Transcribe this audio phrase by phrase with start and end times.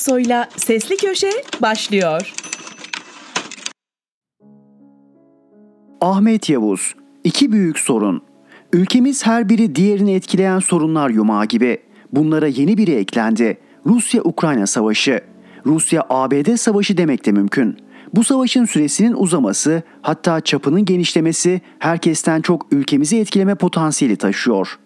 [0.00, 1.30] Aksoy'la Sesli Köşe
[1.62, 2.32] başlıyor.
[6.00, 6.94] Ahmet Yavuz,
[7.24, 8.22] iki büyük sorun.
[8.72, 11.78] Ülkemiz her biri diğerini etkileyen sorunlar yumağı gibi.
[12.12, 13.58] Bunlara yeni biri eklendi.
[13.86, 15.20] Rusya-Ukrayna savaşı.
[15.66, 17.76] Rusya-ABD savaşı demek de mümkün.
[18.14, 24.78] Bu savaşın süresinin uzaması, hatta çapının genişlemesi herkesten çok ülkemizi etkileme potansiyeli taşıyor.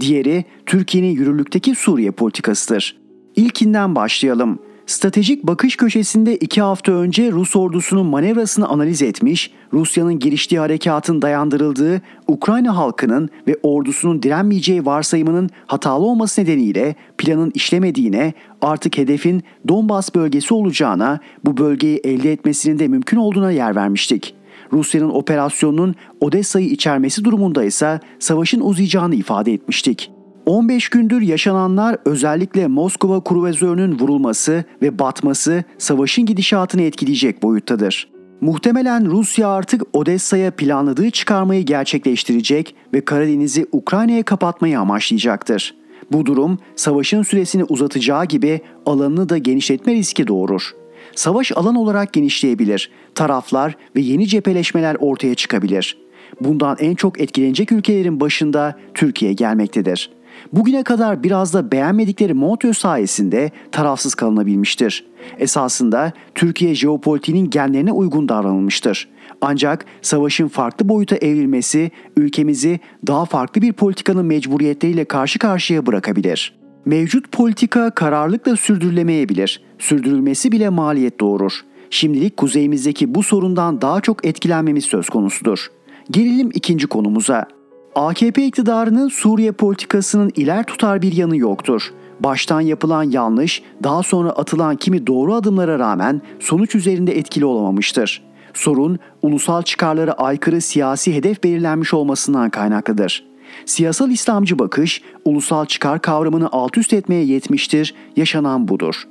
[0.00, 2.98] Diğeri Türkiye'nin yürürlükteki Suriye politikasıdır.
[3.36, 4.58] İlkinden başlayalım.
[4.88, 12.02] Stratejik bakış köşesinde iki hafta önce Rus ordusunun manevrasını analiz etmiş, Rusya'nın giriştiği harekatın dayandırıldığı,
[12.26, 20.54] Ukrayna halkının ve ordusunun direnmeyeceği varsayımının hatalı olması nedeniyle planın işlemediğine, artık hedefin Donbas bölgesi
[20.54, 24.34] olacağına, bu bölgeyi elde etmesinin de mümkün olduğuna yer vermiştik.
[24.72, 30.10] Rusya'nın operasyonunun Odessa'yı içermesi durumunda ise savaşın uzayacağını ifade etmiştik.
[30.48, 38.10] 15 gündür yaşananlar özellikle Moskova kruvazörünün vurulması ve batması savaşın gidişatını etkileyecek boyuttadır.
[38.40, 45.74] Muhtemelen Rusya artık Odessa'ya planladığı çıkarmayı gerçekleştirecek ve Karadeniz'i Ukrayna'ya kapatmayı amaçlayacaktır.
[46.12, 50.70] Bu durum savaşın süresini uzatacağı gibi alanını da genişletme riski doğurur.
[51.14, 56.08] Savaş alan olarak genişleyebilir, taraflar ve yeni cepheleşmeler ortaya çıkabilir.
[56.40, 60.17] Bundan en çok etkilenecek ülkelerin başında Türkiye gelmektedir.
[60.52, 65.04] Bugüne kadar biraz da beğenmedikleri Montreux sayesinde tarafsız kalınabilmiştir.
[65.38, 69.08] Esasında Türkiye jeopolitiğinin genlerine uygun davranılmıştır.
[69.40, 76.58] Ancak savaşın farklı boyuta evrilmesi ülkemizi daha farklı bir politikanın mecburiyetleriyle karşı karşıya bırakabilir.
[76.84, 79.62] Mevcut politika kararlılıkla sürdürülemeyebilir.
[79.78, 81.52] Sürdürülmesi bile maliyet doğurur.
[81.90, 85.66] Şimdilik kuzeyimizdeki bu sorundan daha çok etkilenmemiz söz konusudur.
[86.10, 87.57] Gelelim ikinci konumuza.
[87.98, 91.92] AKP iktidarının Suriye politikasının iler tutar bir yanı yoktur.
[92.20, 98.22] Baştan yapılan yanlış, daha sonra atılan kimi doğru adımlara rağmen sonuç üzerinde etkili olamamıştır.
[98.54, 103.24] Sorun, ulusal çıkarlara aykırı siyasi hedef belirlenmiş olmasından kaynaklıdır.
[103.66, 109.02] Siyasal İslamcı bakış, ulusal çıkar kavramını alt üst etmeye yetmiştir, yaşanan budur.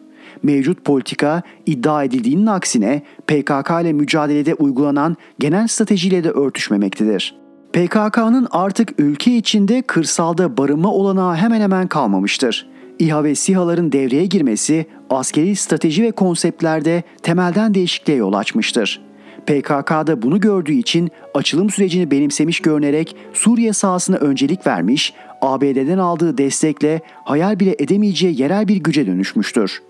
[0.43, 7.46] Mevcut politika iddia edildiğinin aksine PKK ile mücadelede uygulanan genel stratejiyle de örtüşmemektedir.
[7.73, 12.67] PKK'nın artık ülke içinde kırsalda barınma olanağı hemen hemen kalmamıştır.
[12.99, 19.01] İHA ve SİHA'ların devreye girmesi askeri strateji ve konseptlerde temelden değişikliğe yol açmıştır.
[19.45, 26.37] PKK da bunu gördüğü için açılım sürecini benimsemiş görünerek Suriye sahasına öncelik vermiş, ABD'den aldığı
[26.37, 29.81] destekle hayal bile edemeyeceği yerel bir güce dönüşmüştür.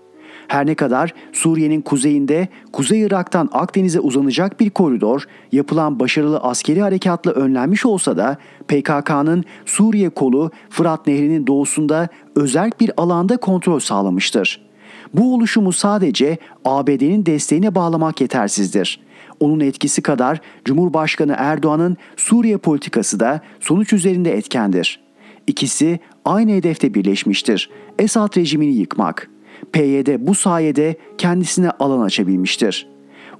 [0.48, 7.30] Her ne kadar Suriye'nin kuzeyinde Kuzey Irak'tan Akdeniz'e uzanacak bir koridor yapılan başarılı askeri harekatla
[7.30, 8.36] önlenmiş olsa da
[8.68, 14.68] PKK'nın Suriye kolu Fırat Nehri'nin doğusunda özel bir alanda kontrol sağlamıştır.
[15.14, 19.00] Bu oluşumu sadece ABD'nin desteğine bağlamak yetersizdir.
[19.40, 25.00] Onun etkisi kadar Cumhurbaşkanı Erdoğan'ın Suriye politikası da sonuç üzerinde etkendir.
[25.46, 27.70] İkisi aynı hedefte birleşmiştir.
[27.98, 29.30] Esad rejimini yıkmak.
[29.72, 32.88] PYD bu sayede kendisine alan açabilmiştir.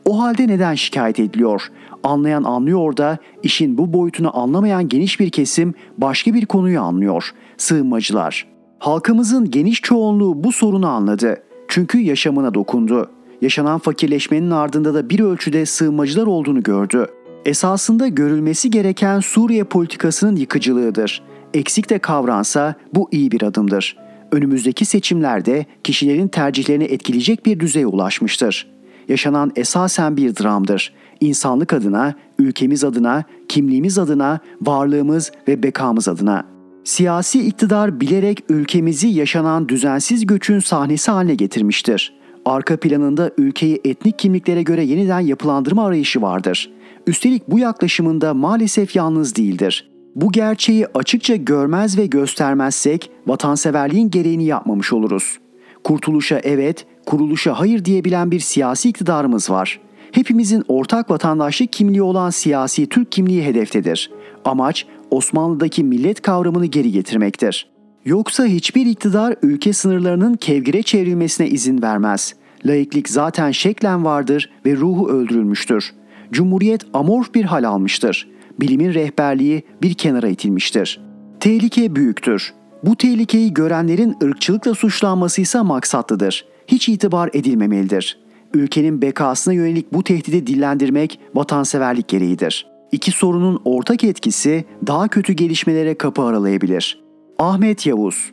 [0.04, 1.62] O halde neden şikayet ediliyor?
[2.02, 7.30] Anlayan anlıyor da işin bu boyutunu anlamayan geniş bir kesim başka bir konuyu anlıyor.
[7.56, 8.46] Sığınmacılar.
[8.78, 11.42] Halkımızın geniş çoğunluğu bu sorunu anladı.
[11.68, 13.10] Çünkü yaşamına dokundu.
[13.42, 17.06] Yaşanan fakirleşmenin ardında da bir ölçüde sığınmacılar olduğunu gördü.
[17.44, 21.22] Esasında görülmesi gereken Suriye politikasının yıkıcılığıdır.
[21.54, 28.66] Eksik de kavransa bu iyi bir adımdır önümüzdeki seçimlerde kişilerin tercihlerini etkileyecek bir düzeye ulaşmıştır.
[29.08, 30.92] Yaşanan esasen bir dramdır.
[31.20, 36.44] İnsanlık adına, ülkemiz adına, kimliğimiz adına, varlığımız ve bekamız adına.
[36.84, 42.18] Siyasi iktidar bilerek ülkemizi yaşanan düzensiz göçün sahnesi haline getirmiştir.
[42.44, 46.70] Arka planında ülkeyi etnik kimliklere göre yeniden yapılandırma arayışı vardır.
[47.06, 49.90] Üstelik bu yaklaşımında maalesef yalnız değildir.
[50.20, 55.38] Bu gerçeği açıkça görmez ve göstermezsek vatanseverliğin gereğini yapmamış oluruz.
[55.84, 59.80] Kurtuluşa evet, kuruluşa hayır diyebilen bir siyasi iktidarımız var.
[60.12, 64.10] Hepimizin ortak vatandaşlık kimliği olan siyasi Türk kimliği hedeftedir.
[64.44, 67.70] Amaç Osmanlı'daki millet kavramını geri getirmektir.
[68.04, 72.34] Yoksa hiçbir iktidar ülke sınırlarının kevgire çevrilmesine izin vermez.
[72.66, 75.94] Laiklik zaten şeklen vardır ve ruhu öldürülmüştür.
[76.32, 78.28] Cumhuriyet amorf bir hal almıştır
[78.60, 81.00] bilimin rehberliği bir kenara itilmiştir.
[81.40, 82.54] Tehlike büyüktür.
[82.84, 86.44] Bu tehlikeyi görenlerin ırkçılıkla suçlanması ise maksatlıdır.
[86.66, 88.18] Hiç itibar edilmemelidir.
[88.54, 92.66] Ülkenin bekasına yönelik bu tehdidi dillendirmek vatanseverlik gereğidir.
[92.92, 97.02] İki sorunun ortak etkisi daha kötü gelişmelere kapı aralayabilir.
[97.38, 98.32] Ahmet Yavuz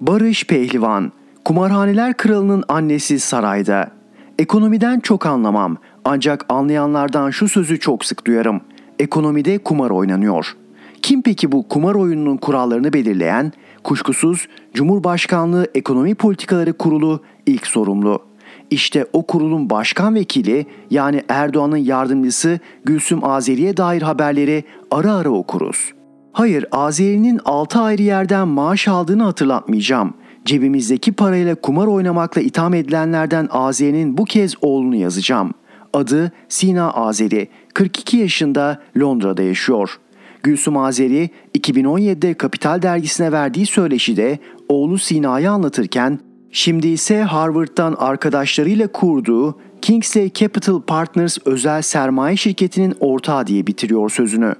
[0.00, 1.12] Barış Pehlivan
[1.44, 3.90] kumarhaneler kralının annesi sarayda.
[4.38, 8.60] Ekonomiden çok anlamam ancak anlayanlardan şu sözü çok sık duyarım.
[8.98, 10.56] Ekonomide kumar oynanıyor.
[11.02, 13.52] Kim peki bu kumar oyununun kurallarını belirleyen?
[13.84, 18.22] Kuşkusuz Cumhurbaşkanlığı Ekonomi Politikaları Kurulu ilk sorumlu.
[18.70, 25.92] İşte o kurulun başkan vekili yani Erdoğan'ın yardımcısı Gülsüm Azeri'ye dair haberleri ara ara okuruz.
[26.32, 30.14] Hayır Azeri'nin 6 ayrı yerden maaş aldığını hatırlatmayacağım.
[30.44, 35.54] Cebimizdeki parayla kumar oynamakla itham edilenlerden Azeri'nin bu kez oğlunu yazacağım.
[35.92, 39.98] Adı Sina Azeri, 42 yaşında Londra'da yaşıyor.
[40.42, 46.18] Gülsüm Azeri 2017'de Kapital dergisine verdiği söyleşide oğlu Sina'yı anlatırken
[46.50, 54.54] şimdi ise Harvard'dan arkadaşlarıyla kurduğu Kingsley Capital Partners özel sermaye şirketinin ortağı diye bitiriyor sözünü.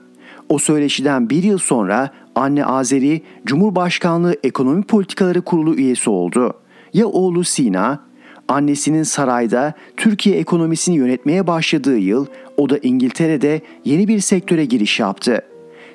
[0.52, 6.52] O söyleşiden bir yıl sonra anne Azeri Cumhurbaşkanlığı Ekonomi Politikaları Kurulu üyesi oldu.
[6.94, 8.00] Ya oğlu Sina,
[8.48, 12.26] annesinin sarayda Türkiye ekonomisini yönetmeye başladığı yıl
[12.56, 15.42] o da İngiltere'de yeni bir sektöre giriş yaptı.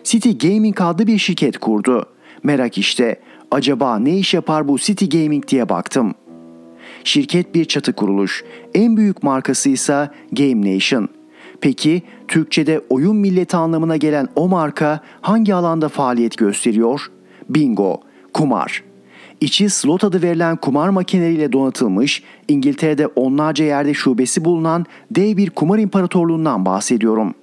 [0.03, 2.05] City Gaming adlı bir şirket kurdu.
[2.43, 3.19] Merak işte
[3.51, 6.13] acaba ne iş yapar bu City Gaming diye baktım.
[7.03, 8.43] Şirket bir çatı kuruluş.
[8.73, 11.16] En büyük markası ise Game Nation.
[11.61, 17.11] Peki Türkçe'de oyun milleti anlamına gelen o marka hangi alanda faaliyet gösteriyor?
[17.49, 18.01] Bingo,
[18.33, 18.83] kumar.
[19.41, 25.79] İçi slot adı verilen kumar makineleriyle donatılmış, İngiltere'de onlarca yerde şubesi bulunan dev bir kumar
[25.79, 27.33] imparatorluğundan bahsediyorum.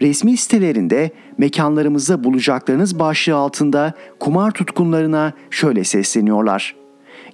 [0.00, 6.74] Resmi sitelerinde mekanlarımızda bulacaklarınız başlığı altında kumar tutkunlarına şöyle sesleniyorlar.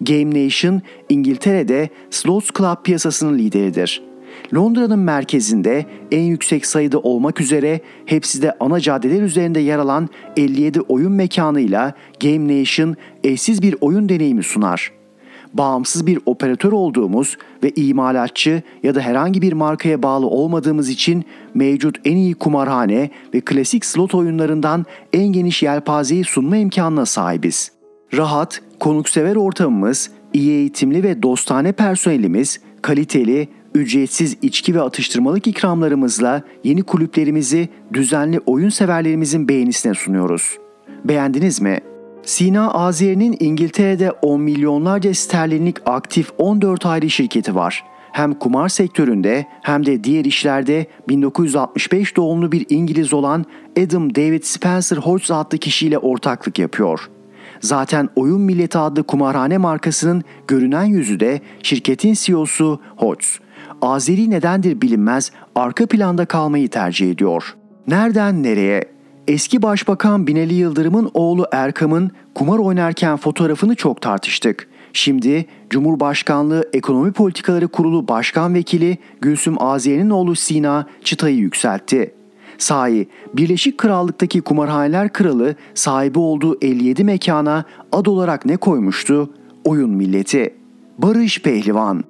[0.01, 4.10] Game Nation İngiltere'de Slots Club piyasasının lideridir.
[4.55, 10.81] Londra'nın merkezinde en yüksek sayıda olmak üzere hepsi de ana caddeler üzerinde yer alan 57
[10.81, 14.93] oyun mekanıyla Game Nation eşsiz bir oyun deneyimi sunar.
[15.55, 21.25] Bağımsız bir operatör olduğumuz ve imalatçı ya da herhangi bir markaya bağlı olmadığımız için
[21.55, 27.73] mevcut en iyi kumarhane ve klasik slot oyunlarından en geniş yelpazeyi sunma imkanına sahibiz.
[28.17, 36.83] Rahat, konuksever ortamımız, iyi eğitimli ve dostane personelimiz, kaliteli, ücretsiz içki ve atıştırmalık ikramlarımızla yeni
[36.83, 40.59] kulüplerimizi düzenli oyun severlerimizin beğenisine sunuyoruz.
[41.05, 41.81] Beğendiniz mi?
[42.23, 47.85] Sina Azeri'nin İngiltere'de 10 milyonlarca sterlinlik aktif 14 ayrı şirketi var.
[48.13, 53.45] Hem kumar sektöründe hem de diğer işlerde 1965 doğumlu bir İngiliz olan
[53.79, 57.11] Adam David Spencer Hodges adlı kişiyle ortaklık yapıyor.
[57.61, 63.39] Zaten Oyun Milleti adlı kumarhane markasının görünen yüzü de şirketin CEO'su Hodges.
[63.83, 67.57] Azeri nedendir bilinmez arka planda kalmayı tercih ediyor.
[67.87, 68.85] Nereden nereye?
[69.29, 74.69] Eski Başbakan Binali Yıldırım'ın oğlu Erkam'ın kumar oynarken fotoğrafını çok tartıştık.
[74.93, 82.15] Şimdi Cumhurbaşkanlığı Ekonomi Politikaları Kurulu Başkan Vekili Gülsüm Azeri'nin oğlu Sina çıtayı yükseltti.
[82.59, 89.31] Sahi Birleşik Krallık'taki kumarhaneler kralı sahibi olduğu 57 mekana ad olarak ne koymuştu?
[89.65, 90.55] Oyun milleti.
[90.99, 92.05] Barış Pehlivan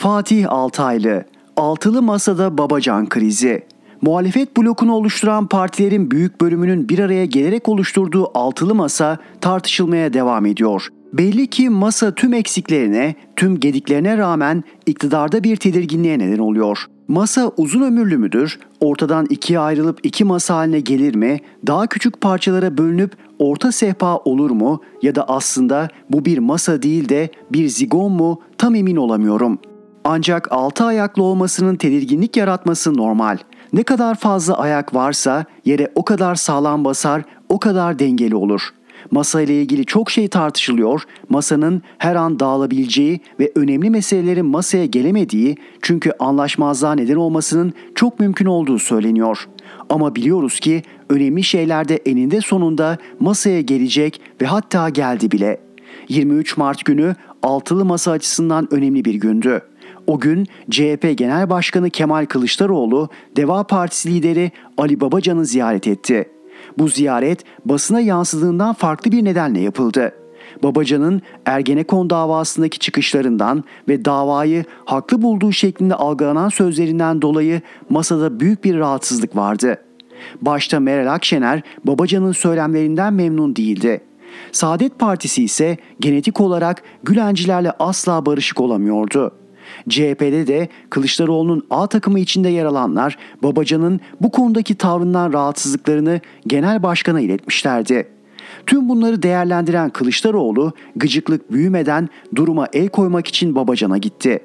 [0.00, 1.24] Fatih Altaylı
[1.56, 3.66] Altılı Masada Babacan krizi
[4.02, 10.88] Muhalefet blokunu oluşturan partilerin büyük bölümünün bir araya gelerek oluşturduğu altılı masa tartışılmaya devam ediyor.
[11.12, 16.86] Belli ki masa tüm eksiklerine, tüm gediklerine rağmen iktidarda bir tedirginliğe neden oluyor.
[17.08, 18.58] Masa uzun ömürlü müdür?
[18.80, 21.40] Ortadan ikiye ayrılıp iki masa haline gelir mi?
[21.66, 24.80] Daha küçük parçalara bölünüp orta sehpa olur mu?
[25.02, 28.40] Ya da aslında bu bir masa değil de bir zigon mu?
[28.58, 29.58] Tam emin olamıyorum.
[30.12, 33.38] Ancak altı ayaklı olmasının tedirginlik yaratması normal.
[33.72, 38.70] Ne kadar fazla ayak varsa yere o kadar sağlam basar, o kadar dengeli olur.
[39.10, 41.02] Masa ile ilgili çok şey tartışılıyor.
[41.28, 48.46] Masanın her an dağılabileceği ve önemli meselelerin masaya gelemediği çünkü anlaşmazlığa neden olmasının çok mümkün
[48.46, 49.48] olduğu söyleniyor.
[49.88, 55.60] Ama biliyoruz ki önemli şeyler de eninde sonunda masaya gelecek ve hatta geldi bile.
[56.08, 59.62] 23 Mart günü altılı masa açısından önemli bir gündü.
[60.10, 66.28] O gün CHP Genel Başkanı Kemal Kılıçdaroğlu Deva Partisi lideri Ali Babacan'ı ziyaret etti.
[66.78, 70.14] Bu ziyaret basına yansıdığından farklı bir nedenle yapıldı.
[70.62, 78.78] Babacan'ın Ergenekon davasındaki çıkışlarından ve davayı haklı bulduğu şeklinde algılanan sözlerinden dolayı masada büyük bir
[78.78, 79.78] rahatsızlık vardı.
[80.42, 84.00] Başta Meral Akşener Babacan'ın söylemlerinden memnun değildi.
[84.52, 89.39] Saadet Partisi ise genetik olarak Gülencilerle asla barışık olamıyordu.
[89.88, 97.20] CHP'de de Kılıçdaroğlu'nun A takımı içinde yer alanlar Babacan'ın bu konudaki tavrından rahatsızlıklarını genel başkana
[97.20, 98.08] iletmişlerdi.
[98.66, 104.40] Tüm bunları değerlendiren Kılıçdaroğlu gıcıklık büyümeden duruma el koymak için Babacan'a gitti.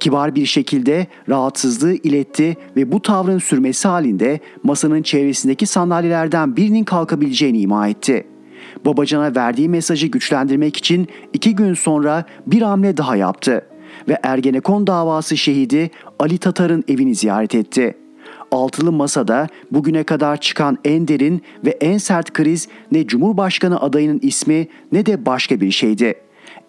[0.00, 7.60] Kibar bir şekilde rahatsızlığı iletti ve bu tavrın sürmesi halinde masanın çevresindeki sandalyelerden birinin kalkabileceğini
[7.60, 8.26] ima etti.
[8.84, 13.62] Babacan'a verdiği mesajı güçlendirmek için iki gün sonra bir hamle daha yaptı
[14.08, 17.96] ve Ergenekon davası şehidi Ali Tatar'ın evini ziyaret etti.
[18.52, 24.68] Altılı Masa'da bugüne kadar çıkan en derin ve en sert kriz ne Cumhurbaşkanı adayının ismi
[24.92, 26.14] ne de başka bir şeydi.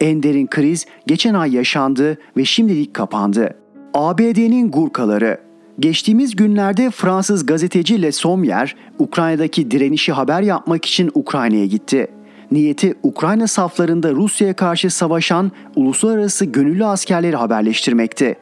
[0.01, 3.56] En derin kriz geçen ay yaşandı ve şimdilik kapandı.
[3.94, 12.08] ABD'nin Gurkaları Geçtiğimiz günlerde Fransız gazeteci Le Sommier, Ukrayna'daki direnişi haber yapmak için Ukrayna'ya gitti.
[12.51, 18.36] Niyeti Ukrayna saflarında Rusya'ya karşı savaşan uluslararası gönüllü askerleri haberleştirmekti.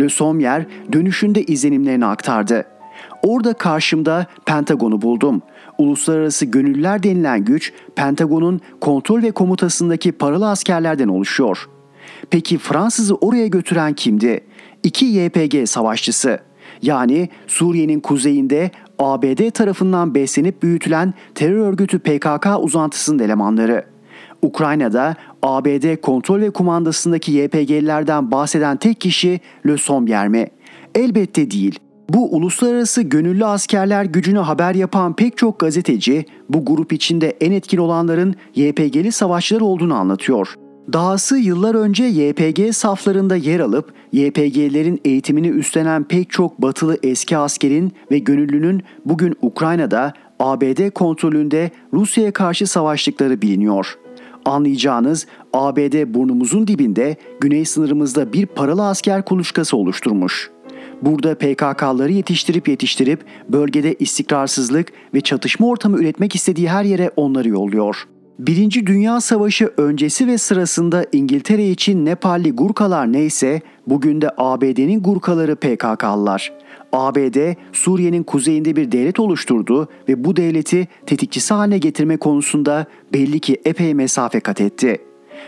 [0.00, 2.64] Le Sommier dönüşünde izlenimlerini aktardı.
[3.22, 5.42] Orada karşımda Pentagon'u buldum.
[5.78, 11.68] Uluslararası gönüllüler denilen güç Pentagon'un kontrol ve komutasındaki paralı askerlerden oluşuyor.
[12.30, 14.40] Peki Fransız'ı oraya götüren kimdi?
[14.82, 16.38] İki YPG savaşçısı.
[16.82, 23.84] Yani Suriye'nin kuzeyinde ABD tarafından beslenip büyütülen terör örgütü PKK uzantısının elemanları.
[24.42, 30.46] Ukrayna'da ABD kontrol ve kumandasındaki YPG'lilerden bahseden tek kişi Le Sommier mi?
[30.94, 31.78] Elbette değil.
[32.08, 37.80] Bu uluslararası gönüllü askerler gücünü haber yapan pek çok gazeteci bu grup içinde en etkili
[37.80, 40.54] olanların YPG'li savaşçılar olduğunu anlatıyor.
[40.92, 47.92] Dahası yıllar önce YPG saflarında yer alıp YPG'lerin eğitimini üstlenen pek çok batılı eski askerin
[48.10, 53.98] ve gönüllünün bugün Ukrayna'da ABD kontrolünde Rusya'ya karşı savaştıkları biliniyor.
[54.44, 60.56] Anlayacağınız ABD burnumuzun dibinde güney sınırımızda bir paralı asker kuluçkası oluşturmuş.''
[61.02, 68.06] Burada PKK'ları yetiştirip yetiştirip bölgede istikrarsızlık ve çatışma ortamı üretmek istediği her yere onları yolluyor.
[68.38, 75.56] Birinci Dünya Savaşı öncesi ve sırasında İngiltere için Nepalli Gurkalar neyse bugün de ABD'nin Gurkaları
[75.56, 76.52] PKK'lılar.
[76.92, 83.60] ABD Suriye'nin kuzeyinde bir devlet oluşturdu ve bu devleti tetikçisi haline getirme konusunda belli ki
[83.64, 84.98] epey mesafe kat etti.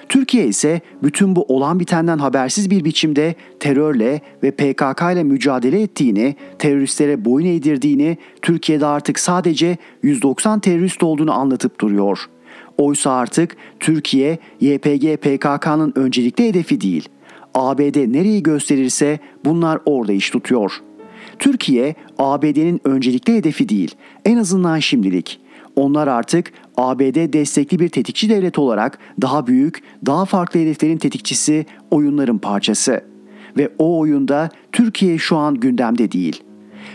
[0.09, 6.37] Türkiye ise bütün bu olan bitenden habersiz bir biçimde terörle ve PKK ile mücadele ettiğini,
[6.59, 12.29] teröristlere boyun eğdirdiğini, Türkiye'de artık sadece 190 terörist olduğunu anlatıp duruyor.
[12.79, 17.09] Oysa artık Türkiye YPG PKK'nın öncelikli hedefi değil.
[17.55, 20.73] ABD nereyi gösterirse bunlar orada iş tutuyor.
[21.39, 23.95] Türkiye ABD'nin öncelikli hedefi değil.
[24.25, 25.41] En azından şimdilik.
[25.77, 32.39] Onlar artık ABD destekli bir tetikçi devlet olarak daha büyük, daha farklı hedeflerin tetikçisi, oyunların
[32.39, 33.05] parçası.
[33.57, 36.43] Ve o oyunda Türkiye şu an gündemde değil.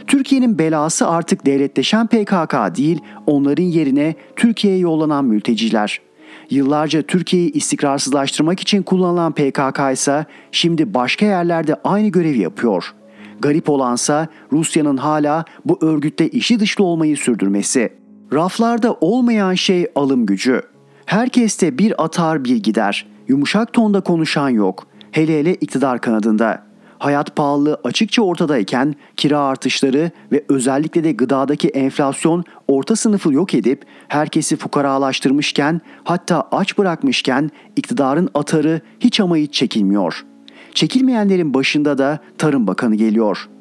[0.07, 6.01] Türkiye'nin belası artık devletleşen PKK değil, onların yerine Türkiye'ye yollanan mülteciler.
[6.49, 12.93] Yıllarca Türkiye'yi istikrarsızlaştırmak için kullanılan PKK ise şimdi başka yerlerde aynı görevi yapıyor.
[13.39, 20.61] Garip olansa Rusya'nın hala bu örgütte işi dışlı olmayı sürdürmesi.'' Raflarda olmayan şey alım gücü.
[21.05, 23.07] Herkeste bir atar bir gider.
[23.27, 24.87] Yumuşak tonda konuşan yok.
[25.11, 26.63] Hele hele iktidar kanadında.
[27.03, 33.85] Hayat pahalılığı açıkça ortadayken kira artışları ve özellikle de gıdadaki enflasyon orta sınıfı yok edip
[34.07, 40.25] herkesi fukaralaştırmışken hatta aç bırakmışken iktidarın atarı hiç ama hiç çekilmiyor.
[40.73, 43.53] Çekilmeyenlerin başında da Tarım Bakanı geliyor.''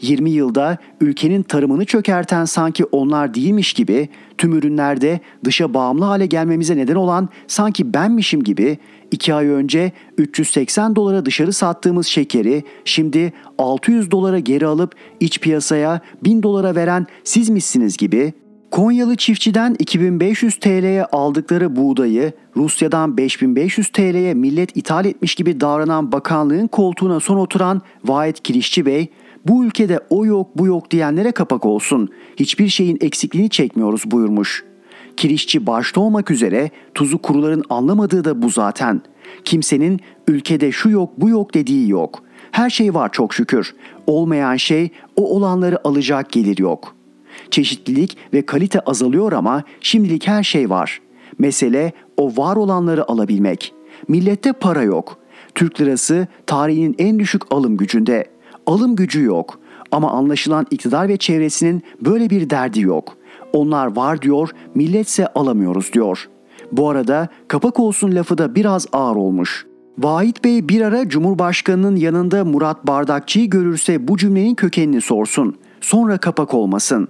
[0.00, 6.76] 20 yılda ülkenin tarımını çökerten sanki onlar değilmiş gibi tüm ürünlerde dışa bağımlı hale gelmemize
[6.76, 8.78] neden olan sanki benmişim gibi
[9.10, 16.00] 2 ay önce 380 dolara dışarı sattığımız şekeri şimdi 600 dolara geri alıp iç piyasaya
[16.24, 18.32] 1000 dolara veren sizmişsiniz gibi
[18.70, 26.66] Konyalı çiftçiden 2500 TL'ye aldıkları buğdayı Rusya'dan 5500 TL'ye millet ithal etmiş gibi davranan bakanlığın
[26.66, 29.08] koltuğuna son oturan Vahit Kirişçi Bey
[29.46, 32.08] bu ülkede o yok bu yok diyenlere kapak olsun.
[32.36, 34.69] Hiçbir şeyin eksikliğini çekmiyoruz buyurmuş.
[35.20, 39.00] Kirişçi başta olmak üzere tuzu kuruların anlamadığı da bu zaten.
[39.44, 42.22] Kimsenin ülkede şu yok bu yok dediği yok.
[42.50, 43.74] Her şey var çok şükür.
[44.06, 46.96] Olmayan şey o olanları alacak gelir yok.
[47.50, 51.00] Çeşitlilik ve kalite azalıyor ama şimdilik her şey var.
[51.38, 53.74] Mesele o var olanları alabilmek.
[54.08, 55.18] Millette para yok.
[55.54, 58.24] Türk lirası tarihinin en düşük alım gücünde
[58.66, 59.60] alım gücü yok.
[59.90, 63.19] Ama anlaşılan iktidar ve çevresinin böyle bir derdi yok.
[63.52, 66.28] Onlar var diyor, milletse alamıyoruz diyor.
[66.72, 69.66] Bu arada kapak olsun lafı da biraz ağır olmuş.
[69.98, 75.56] Vahit Bey bir ara Cumhurbaşkanı'nın yanında Murat Bardakçı'yı görürse bu cümlenin kökenini sorsun.
[75.80, 77.08] Sonra kapak olmasın.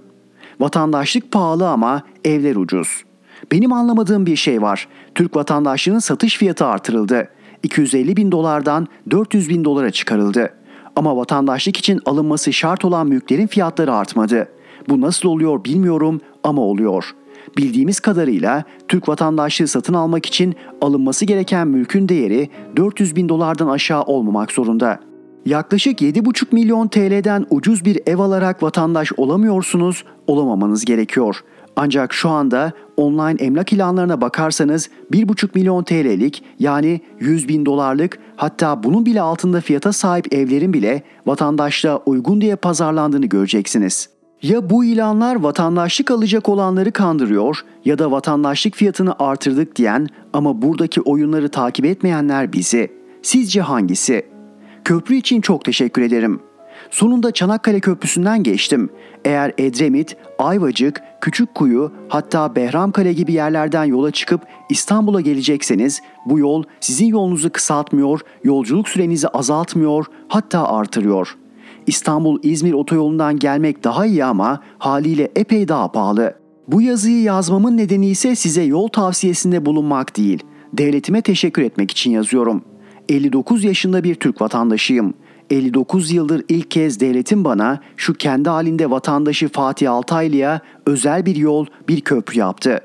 [0.60, 3.04] Vatandaşlık pahalı ama evler ucuz.
[3.52, 4.88] Benim anlamadığım bir şey var.
[5.14, 7.28] Türk vatandaşlığının satış fiyatı artırıldı.
[7.62, 10.50] 250 bin dolardan 400 bin dolara çıkarıldı.
[10.96, 14.48] Ama vatandaşlık için alınması şart olan mülklerin fiyatları artmadı.
[14.90, 17.14] Bu nasıl oluyor bilmiyorum ama oluyor.
[17.56, 24.02] Bildiğimiz kadarıyla Türk vatandaşlığı satın almak için alınması gereken mülkün değeri 400 bin dolardan aşağı
[24.02, 25.00] olmamak zorunda.
[25.46, 31.36] Yaklaşık 7,5 milyon TL'den ucuz bir ev alarak vatandaş olamıyorsunuz, olamamanız gerekiyor.
[31.76, 38.82] Ancak şu anda online emlak ilanlarına bakarsanız 1,5 milyon TL'lik yani 100 bin dolarlık hatta
[38.82, 44.19] bunun bile altında fiyata sahip evlerin bile vatandaşlığa uygun diye pazarlandığını göreceksiniz.
[44.42, 51.00] Ya bu ilanlar vatandaşlık alacak olanları kandırıyor ya da vatandaşlık fiyatını artırdık diyen ama buradaki
[51.00, 52.92] oyunları takip etmeyenler bizi.
[53.22, 54.26] Sizce hangisi?
[54.84, 56.40] Köprü için çok teşekkür ederim.
[56.90, 58.90] Sonunda Çanakkale Köprüsü'nden geçtim.
[59.24, 67.06] Eğer Edremit, Ayvacık, Küçükkuyu hatta Behramkale gibi yerlerden yola çıkıp İstanbul'a gelecekseniz bu yol sizin
[67.06, 71.36] yolunuzu kısaltmıyor, yolculuk sürenizi azaltmıyor hatta artırıyor.
[71.90, 76.34] İstanbul-İzmir otoyolundan gelmek daha iyi ama haliyle epey daha pahalı.
[76.68, 80.42] Bu yazıyı yazmamın nedeni ise size yol tavsiyesinde bulunmak değil,
[80.72, 82.62] devletime teşekkür etmek için yazıyorum.
[83.08, 85.14] 59 yaşında bir Türk vatandaşıyım.
[85.50, 91.66] 59 yıldır ilk kez devletin bana şu kendi halinde vatandaşı Fatih Altaylı'ya özel bir yol,
[91.88, 92.80] bir köprü yaptı.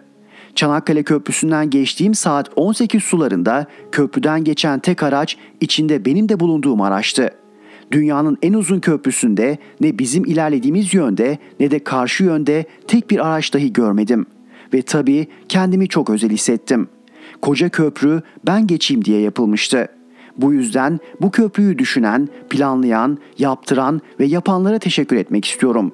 [0.56, 7.45] Çanakkale Köprüsü'nden geçtiğim saat 18 sularında köprüden geçen tek araç içinde benim de bulunduğum araçtı.
[7.92, 13.54] Dünyanın en uzun köprüsünde ne bizim ilerlediğimiz yönde ne de karşı yönde tek bir araç
[13.54, 14.25] dahi görmedim.
[14.74, 16.88] Ve tabii kendimi çok özel hissettim.
[17.42, 19.88] Koca köprü ben geçeyim diye yapılmıştı.
[20.38, 25.92] Bu yüzden bu köprüyü düşünen, planlayan, yaptıran ve yapanlara teşekkür etmek istiyorum.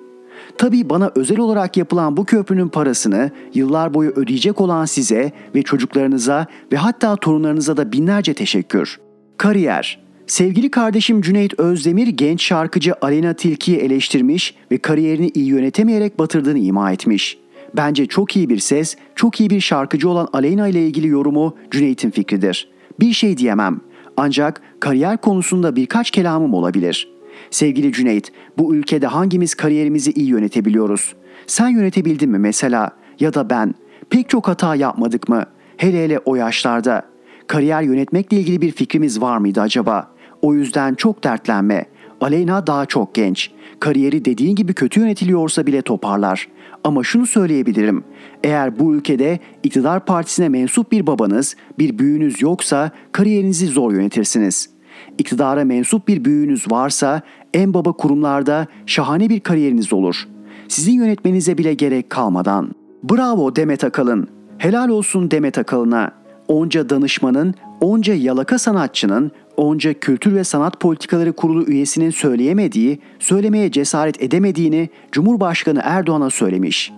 [0.57, 6.45] Tabii bana özel olarak yapılan bu köprünün parasını yıllar boyu ödeyecek olan size ve çocuklarınıza
[6.71, 8.99] ve hatta torunlarınıza da binlerce teşekkür.
[9.37, 10.00] Kariyer
[10.31, 16.91] Sevgili kardeşim Cüneyt Özdemir genç şarkıcı Alena Tilki'yi eleştirmiş ve kariyerini iyi yönetemeyerek batırdığını ima
[16.91, 17.37] etmiş.
[17.75, 22.09] Bence çok iyi bir ses, çok iyi bir şarkıcı olan Aleyna ile ilgili yorumu Cüneyt'in
[22.11, 22.69] fikridir.
[22.99, 23.81] Bir şey diyemem.
[24.17, 27.11] Ancak kariyer konusunda birkaç kelamım olabilir.
[27.49, 31.15] Sevgili Cüneyt, bu ülkede hangimiz kariyerimizi iyi yönetebiliyoruz?
[31.47, 32.91] Sen yönetebildin mi mesela?
[33.19, 33.75] Ya da ben?
[34.09, 35.45] Pek çok hata yapmadık mı?
[35.77, 37.01] Hele hele o yaşlarda.
[37.47, 40.11] Kariyer yönetmekle ilgili bir fikrimiz var mıydı acaba?
[40.41, 41.85] O yüzden çok dertlenme.
[42.21, 43.51] Aleyna daha çok genç.
[43.79, 46.47] Kariyeri dediğin gibi kötü yönetiliyorsa bile toparlar.
[46.83, 48.03] Ama şunu söyleyebilirim.
[48.43, 54.69] Eğer bu ülkede iktidar partisine mensup bir babanız, bir büyüğünüz yoksa kariyerinizi zor yönetirsiniz.
[55.17, 57.21] İktidara mensup bir büyüğünüz varsa
[57.53, 60.27] en baba kurumlarda şahane bir kariyeriniz olur.
[60.67, 62.71] Sizin yönetmenize bile gerek kalmadan.
[63.03, 64.27] Bravo Demet Akalın.
[64.57, 66.20] Helal olsun Demet Akalın'a.
[66.51, 74.23] Onca danışmanın, onca yalaka sanatçının, onca Kültür ve Sanat Politikaları Kurulu üyesinin söyleyemediği, söylemeye cesaret
[74.23, 76.91] edemediğini Cumhurbaşkanı Erdoğan'a söylemiş.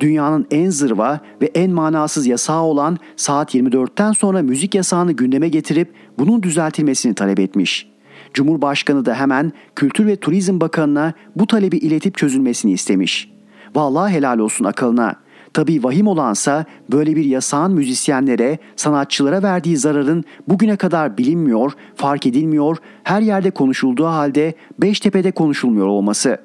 [0.00, 5.92] Dünyanın en zırva ve en manasız yasağı olan saat 24'ten sonra müzik yasağını gündeme getirip
[6.18, 7.90] bunun düzeltilmesini talep etmiş.
[8.34, 13.30] Cumhurbaşkanı da hemen Kültür ve Turizm Bakanı'na bu talebi iletip çözülmesini istemiş.
[13.74, 15.16] Vallahi helal olsun akılına.
[15.54, 22.76] Tabii vahim olansa böyle bir yasağın müzisyenlere, sanatçılara verdiği zararın bugüne kadar bilinmiyor, fark edilmiyor,
[23.04, 26.38] her yerde konuşulduğu halde Beştepe'de konuşulmuyor olması.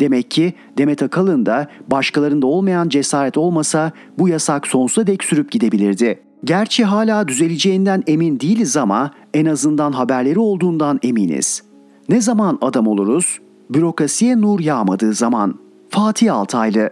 [0.00, 6.20] Demek ki Demet Akalın da başkalarında olmayan cesaret olmasa bu yasak sonsuza dek sürüp gidebilirdi.
[6.44, 11.62] Gerçi hala düzeleceğinden emin değiliz ama en azından haberleri olduğundan eminiz.
[12.08, 13.38] Ne zaman adam oluruz?
[13.70, 15.58] Bürokrasiye nur yağmadığı zaman.
[15.90, 16.90] Fatih Altaylı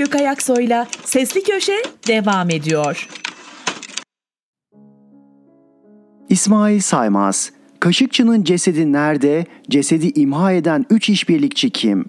[0.00, 3.08] Erhan Gökayaksoy'la Sesli Köşe devam ediyor.
[6.28, 9.46] İsmail Saymaz Kaşıkçı'nın cesedi nerede?
[9.70, 12.04] Cesedi imha eden 3 işbirlikçi kim?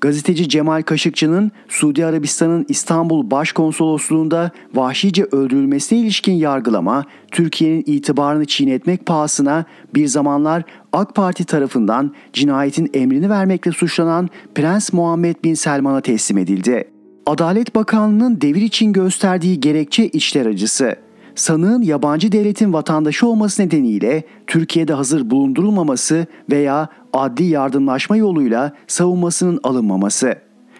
[0.00, 9.64] Gazeteci Cemal Kaşıkçı'nın Suudi Arabistan'ın İstanbul Başkonsolosluğunda vahşice öldürülmesine ilişkin yargılama Türkiye'nin itibarını çiğnetmek pahasına
[9.94, 16.91] bir zamanlar AK Parti tarafından cinayetin emrini vermekle suçlanan Prens Muhammed Bin Selman'a teslim edildi.
[17.26, 20.96] Adalet Bakanlığı'nın devir için gösterdiği gerekçe içler acısı.
[21.34, 30.34] sanığın yabancı devletin vatandaşı olması nedeniyle Türkiye'de hazır bulundurulmaması veya adli yardımlaşma yoluyla savunmasının alınmaması.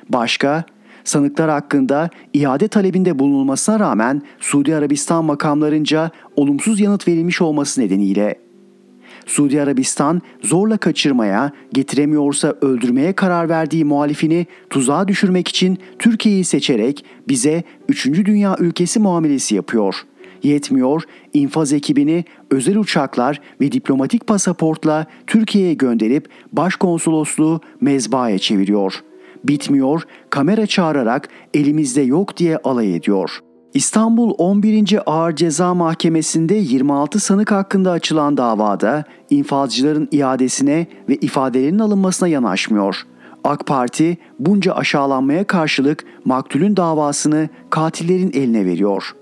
[0.09, 0.65] Başka,
[1.05, 8.35] sanıklar hakkında iade talebinde bulunulmasına rağmen Suudi Arabistan makamlarınca olumsuz yanıt verilmiş olması nedeniyle
[9.27, 17.63] Suudi Arabistan zorla kaçırmaya, getiremiyorsa öldürmeye karar verdiği muhalifini tuzağa düşürmek için Türkiye'yi seçerek bize
[17.89, 18.07] 3.
[18.07, 19.95] dünya ülkesi muamelesi yapıyor.
[20.43, 21.03] Yetmiyor,
[21.35, 28.95] infaz ekibini özel uçaklar ve diplomatik pasaportla Türkiye'ye gönderip başkonsolosluğu mezbaya çeviriyor.
[29.45, 34.99] Bitmiyor, kamera çağırarak elimizde yok diye alay ediyor.'' İstanbul 11.
[35.07, 42.97] Ağır Ceza Mahkemesi'nde 26 sanık hakkında açılan davada infazcıların iadesine ve ifadelerinin alınmasına yanaşmıyor.
[43.45, 49.15] AK Parti bunca aşağılanmaya karşılık maktulün davasını katillerin eline veriyor.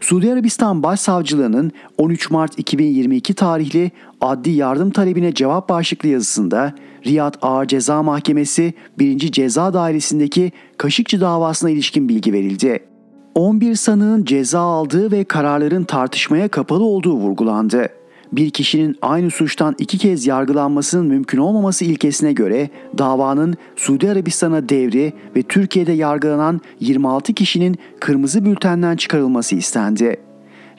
[0.00, 3.90] Suudi Arabistan Başsavcılığı'nın 13 Mart 2022 tarihli
[4.20, 6.74] adli yardım talebine cevap başlıklı yazısında
[7.06, 9.18] Riyad Ağır Ceza Mahkemesi 1.
[9.18, 12.93] Ceza Dairesi'ndeki Kaşıkçı davasına ilişkin bilgi verildi.
[13.34, 17.88] 11 sanığın ceza aldığı ve kararların tartışmaya kapalı olduğu vurgulandı.
[18.32, 25.12] Bir kişinin aynı suçtan iki kez yargılanmasının mümkün olmaması ilkesine göre davanın Suudi Arabistan'a devri
[25.36, 30.16] ve Türkiye'de yargılanan 26 kişinin kırmızı bültenden çıkarılması istendi.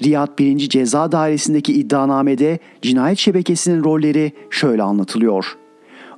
[0.04, 0.70] Riyad 1.
[0.70, 5.58] Ceza Dairesi'ndeki iddianamede cinayet şebekesinin rolleri şöyle anlatılıyor.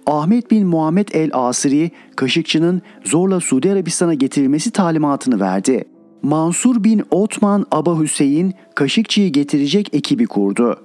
[0.06, 5.86] Ahmet bin Muhammed el Asiri, Kaşıkçı'nın zorla Suudi Arabistan'a getirilmesi talimatını verdi.
[6.22, 10.80] Mansur bin Otman Aba Hüseyin Kaşıkçı'yı getirecek ekibi kurdu.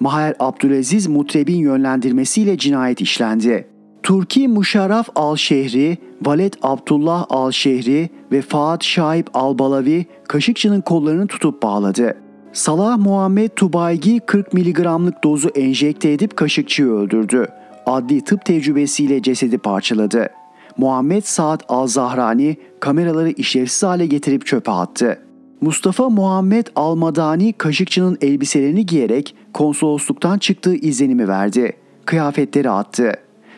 [0.00, 3.68] Maher Abdülaziz Mutreb'in yönlendirmesiyle cinayet işlendi.
[4.02, 12.16] Turki Muşarraf al-Şehri, Valet Abdullah al-Şehri ve Faat Şaib al-Balavi Kaşıkçı'nın kollarını tutup bağladı.
[12.52, 17.46] Salah Muhammed Tubaygi 40 miligramlık dozu enjekte edip Kaşıkçı'yı öldürdü.
[17.86, 20.28] Adli tıp tecrübesiyle cesedi parçaladı.
[20.76, 25.18] Muhammed Saad Al-Zahrani kameraları işlevsiz hale getirip çöpe attı.
[25.60, 31.72] Mustafa Muhammed Almadani Kaşıkçı'nın elbiselerini giyerek konsolosluktan çıktığı izlenimi verdi.
[32.04, 33.12] Kıyafetleri attı.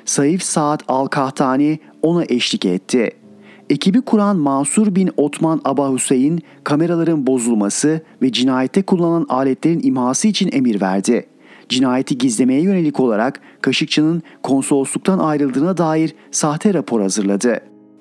[0.05, 3.11] Saif Saad Al-Kahtani ona eşlik etti.
[3.70, 10.50] Ekibi kuran Mansur bin Otman Aba Hüseyin kameraların bozulması ve cinayette kullanılan aletlerin imhası için
[10.52, 11.26] emir verdi
[11.68, 17.61] cinayeti gizlemeye yönelik olarak Kaşıkçı'nın konsolosluktan ayrıldığına dair sahte rapor hazırladı.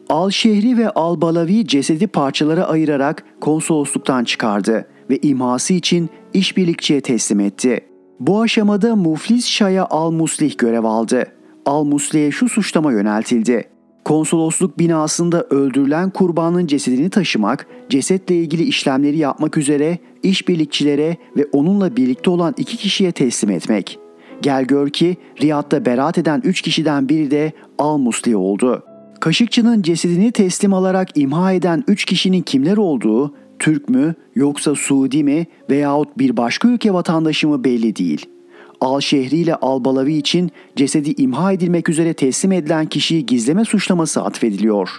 [0.10, 7.80] Al-Şehri ve Al-Balavi cesedi parçalara ayırarak konsolosluktan çıkardı ve imhası için işbirlikçiye teslim etti.
[8.20, 11.26] Bu aşamada Muflis Şaya Al-Muslih görev aldı.
[11.66, 13.75] Al-Muslih'e şu suçlama yöneltildi.
[14.06, 22.30] Konsolosluk binasında öldürülen kurbanın cesedini taşımak, cesetle ilgili işlemleri yapmak üzere işbirlikçilere ve onunla birlikte
[22.30, 24.00] olan iki kişiye teslim etmek.
[24.42, 28.84] Gel gör ki Riyad'da beraat eden üç kişiden biri de Al-Musli oldu.
[29.20, 35.46] Kaşıkçı'nın cesedini teslim alarak imha eden üç kişinin kimler olduğu, Türk mü yoksa Suudi mi
[35.70, 38.35] veyahut bir başka ülke vatandaşı mı belli değil.''
[38.82, 44.24] Al şehri ile Al Balavi için cesedi imha edilmek üzere teslim edilen kişiyi gizleme suçlaması
[44.24, 44.90] atfediliyor.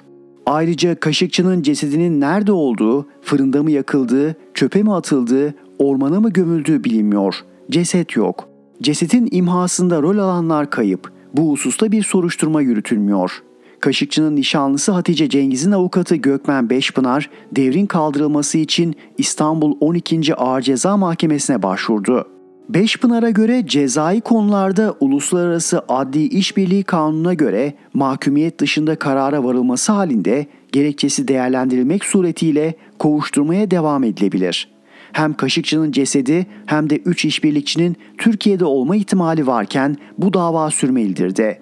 [0.47, 7.45] Ayrıca Kaşıkçı'nın cesedinin nerede olduğu, fırında mı yakıldığı, çöpe mi atıldığı, ormana mı gömüldüğü bilinmiyor.
[7.71, 8.49] Ceset yok.
[8.83, 11.13] Cesetin imhasında rol alanlar kayıp.
[11.35, 13.43] Bu hususta bir soruşturma yürütülmüyor.
[13.81, 20.35] Kaşıkçı'nın nişanlısı Hatice Cengiz'in avukatı Gökmen Beşpınar, devrin kaldırılması için İstanbul 12.
[20.35, 22.36] Ağır Ceza Mahkemesi'ne başvurdu.
[22.69, 31.29] Beşpınar'a göre cezai konularda Uluslararası Adli İşbirliği Kanunu'na göre mahkumiyet dışında karara varılması halinde gerekçesi
[31.29, 34.69] değerlendirilmek suretiyle kovuşturmaya devam edilebilir.
[35.13, 41.59] Hem Kaşıkçı'nın cesedi hem de 3 işbirlikçinin Türkiye'de olma ihtimali varken bu dava sürmelidir de.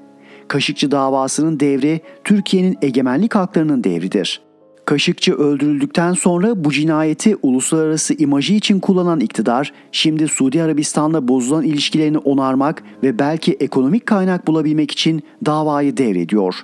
[0.49, 4.41] Kaşıkçı davasının devri Türkiye'nin egemenlik haklarının devridir.
[4.85, 12.19] Kaşıkçı öldürüldükten sonra bu cinayeti uluslararası imajı için kullanan iktidar şimdi Suudi Arabistan'la bozulan ilişkilerini
[12.19, 16.55] onarmak ve belki ekonomik kaynak bulabilmek için davayı devrediyor.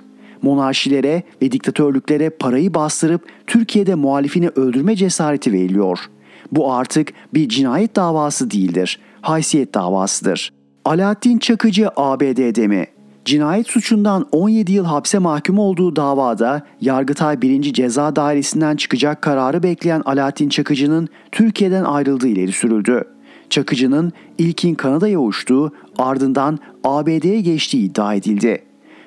[0.41, 5.99] Monarşilere ve diktatörlüklere parayı bastırıp Türkiye'de muhalifini öldürme cesareti veriliyor.
[6.51, 10.53] Bu artık bir cinayet davası değildir, haysiyet davasıdır.
[10.85, 12.87] Alaaddin Çakıcı ABD'de mi?
[13.25, 17.73] Cinayet suçundan 17 yıl hapse mahkum olduğu davada Yargıtay 1.
[17.73, 23.03] Ceza Dairesi'nden çıkacak kararı bekleyen Alaaddin Çakıcı'nın Türkiye'den ayrıldığı ileri sürüldü.
[23.49, 28.63] Çakıcı'nın ilkin Kanada'ya uçtuğu ardından ABD'ye geçtiği iddia edildi.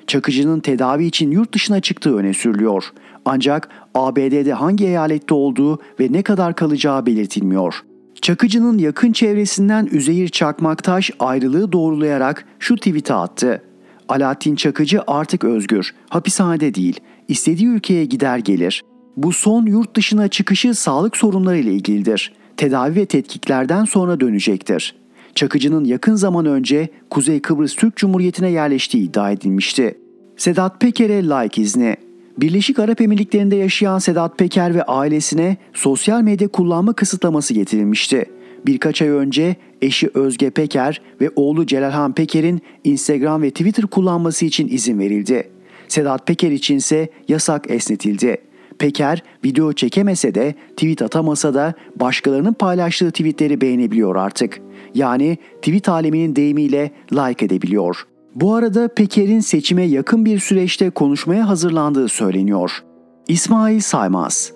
[0.06, 2.84] Çakıcı'nın tedavi için yurt dışına çıktığı öne sürülüyor.
[3.24, 7.84] Ancak ABD'de hangi eyalette olduğu ve ne kadar kalacağı belirtilmiyor.
[8.20, 13.62] Çakıcı'nın yakın çevresinden Üzeyir Çakmaktaş ayrılığı doğrulayarak şu tweet'i attı.
[14.08, 18.82] Alaaddin Çakıcı artık özgür, hapishanede değil, istediği ülkeye gider gelir.
[19.16, 22.32] Bu son yurt dışına çıkışı sağlık sorunları ile ilgilidir.
[22.56, 24.94] Tedavi ve tetkiklerden sonra dönecektir.
[25.34, 29.98] Çakıcı'nın yakın zaman önce Kuzey Kıbrıs Türk Cumhuriyeti'ne yerleştiği iddia edilmişti.
[30.36, 31.96] Sedat Peker'e like izni.
[32.38, 38.24] Birleşik Arap Emirlikleri'nde yaşayan Sedat Peker ve ailesine sosyal medya kullanma kısıtlaması getirilmişti.
[38.66, 44.68] Birkaç ay önce eşi Özge Peker ve oğlu Celalhan Peker'in Instagram ve Twitter kullanması için
[44.68, 45.50] izin verildi.
[45.88, 48.36] Sedat Peker içinse yasak esnetildi.
[48.78, 54.60] Peker video çekemese de tweet atamasa da başkalarının paylaştığı tweetleri beğenebiliyor artık.
[54.94, 58.06] Yani tweet aleminin deyimiyle like edebiliyor.
[58.34, 62.84] Bu arada Peker'in seçime yakın bir süreçte konuşmaya hazırlandığı söyleniyor.
[63.28, 64.52] İsmail Saymaz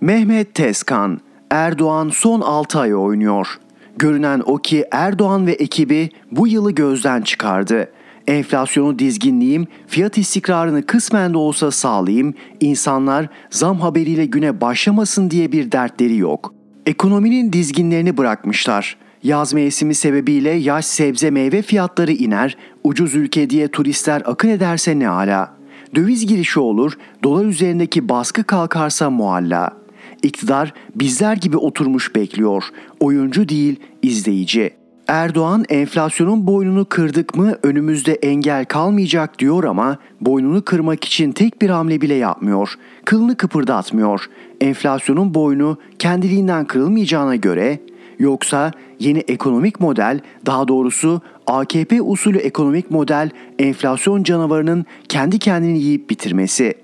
[0.00, 3.58] Mehmet Tezkan, Erdoğan son 6 ay oynuyor.
[3.96, 7.92] Görünen o ki Erdoğan ve ekibi bu yılı gözden çıkardı.
[8.26, 15.72] Enflasyonu dizginleyeyim, fiyat istikrarını kısmen de olsa sağlayayım, insanlar zam haberiyle güne başlamasın diye bir
[15.72, 16.54] dertleri yok.
[16.86, 18.96] Ekonominin dizginlerini bırakmışlar.
[19.22, 25.08] Yaz mevsimi sebebiyle yaş sebze meyve fiyatları iner, ucuz ülke diye turistler akın ederse ne
[25.08, 25.54] ala.
[25.94, 29.78] Döviz girişi olur, dolar üzerindeki baskı kalkarsa mualla.
[30.22, 32.64] İktidar bizler gibi oturmuş bekliyor.
[33.00, 34.70] Oyuncu değil, izleyici.
[35.08, 41.70] Erdoğan enflasyonun boynunu kırdık mı önümüzde engel kalmayacak diyor ama boynunu kırmak için tek bir
[41.70, 42.74] hamle bile yapmıyor.
[43.04, 44.24] Kılını kıpırdatmıyor.
[44.60, 47.80] Enflasyonun boynu kendiliğinden kırılmayacağına göre
[48.18, 56.10] yoksa yeni ekonomik model daha doğrusu AKP usulü ekonomik model enflasyon canavarının kendi kendini yiyip
[56.10, 56.74] bitirmesi.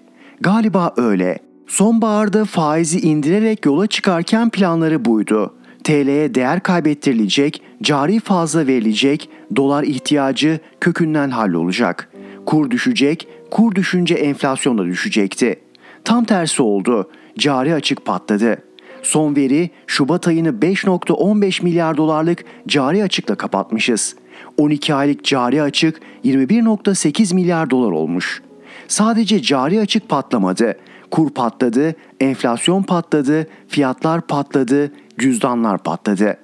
[0.40, 1.38] Galiba öyle.
[1.66, 5.54] Sonbaharda faizi indirerek yola çıkarken planları buydu.
[5.84, 12.10] TL'ye değer kaybettirilecek, cari fazla verilecek, dolar ihtiyacı kökünden hallolacak.
[12.46, 15.60] Kur düşecek, kur düşünce enflasyon da düşecekti.
[16.04, 17.10] Tam tersi oldu.
[17.38, 18.56] Cari açık patladı.
[19.02, 24.16] Son veri Şubat ayını 5.15 milyar dolarlık cari açıkla kapatmışız.
[24.56, 28.42] 12 aylık cari açık 21.8 milyar dolar olmuş.
[28.88, 30.76] Sadece cari açık patlamadı.
[31.14, 36.36] Kur patladı, enflasyon patladı, fiyatlar patladı, cüzdanlar patladı.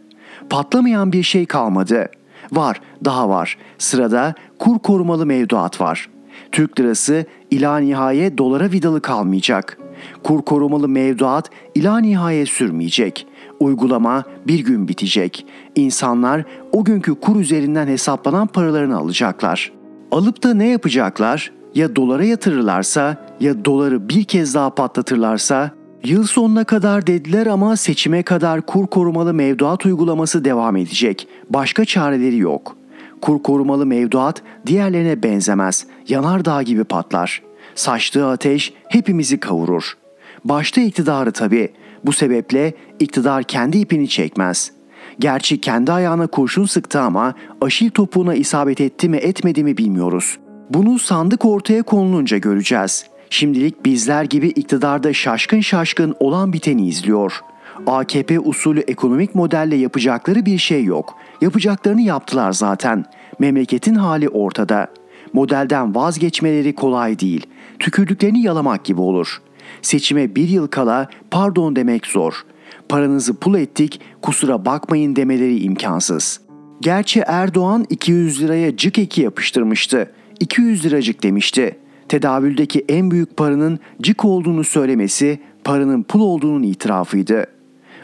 [0.50, 2.08] Patlamayan bir şey kalmadı.
[2.52, 3.58] Var, daha var.
[3.78, 6.10] Sırada kur korumalı mevduat var.
[6.52, 9.78] Türk lirası ila nihaye dolara vidalı kalmayacak.
[10.22, 13.26] Kur korumalı mevduat ila nihaye sürmeyecek.
[13.60, 15.46] Uygulama bir gün bitecek.
[15.74, 19.72] İnsanlar o günkü kur üzerinden hesaplanan paralarını alacaklar.
[20.10, 21.59] Alıp da ne yapacaklar?
[21.74, 25.70] Ya dolara yatırırlarsa ya doları bir kez daha patlatırlarsa
[26.04, 31.28] Yıl sonuna kadar dediler ama seçime kadar kur korumalı mevduat uygulaması devam edecek.
[31.50, 32.76] Başka çareleri yok.
[33.20, 35.86] Kur korumalı mevduat diğerlerine benzemez.
[36.08, 37.42] Yanardağ gibi patlar.
[37.74, 39.96] Saçtığı ateş hepimizi kavurur.
[40.44, 41.68] Başta iktidarı tabii.
[42.04, 44.72] Bu sebeple iktidar kendi ipini çekmez.
[45.18, 50.38] Gerçi kendi ayağına kurşun sıktı ama aşil topuğuna isabet etti mi etmedi mi bilmiyoruz.
[50.70, 53.06] Bunu sandık ortaya konulunca göreceğiz.
[53.30, 57.40] Şimdilik bizler gibi iktidarda şaşkın şaşkın olan biteni izliyor.
[57.86, 61.14] AKP usulü ekonomik modelle yapacakları bir şey yok.
[61.40, 63.04] Yapacaklarını yaptılar zaten.
[63.38, 64.86] Memleketin hali ortada.
[65.32, 67.46] Modelden vazgeçmeleri kolay değil.
[67.78, 69.42] Tükürdüklerini yalamak gibi olur.
[69.82, 72.44] Seçime bir yıl kala pardon demek zor.
[72.88, 76.40] Paranızı pul ettik kusura bakmayın demeleri imkansız.
[76.80, 80.10] Gerçi Erdoğan 200 liraya cık eki yapıştırmıştı.
[80.40, 81.76] 200 liracık demişti
[82.10, 87.46] tedavüldeki en büyük paranın cik olduğunu söylemesi paranın pul olduğunun itirafıydı.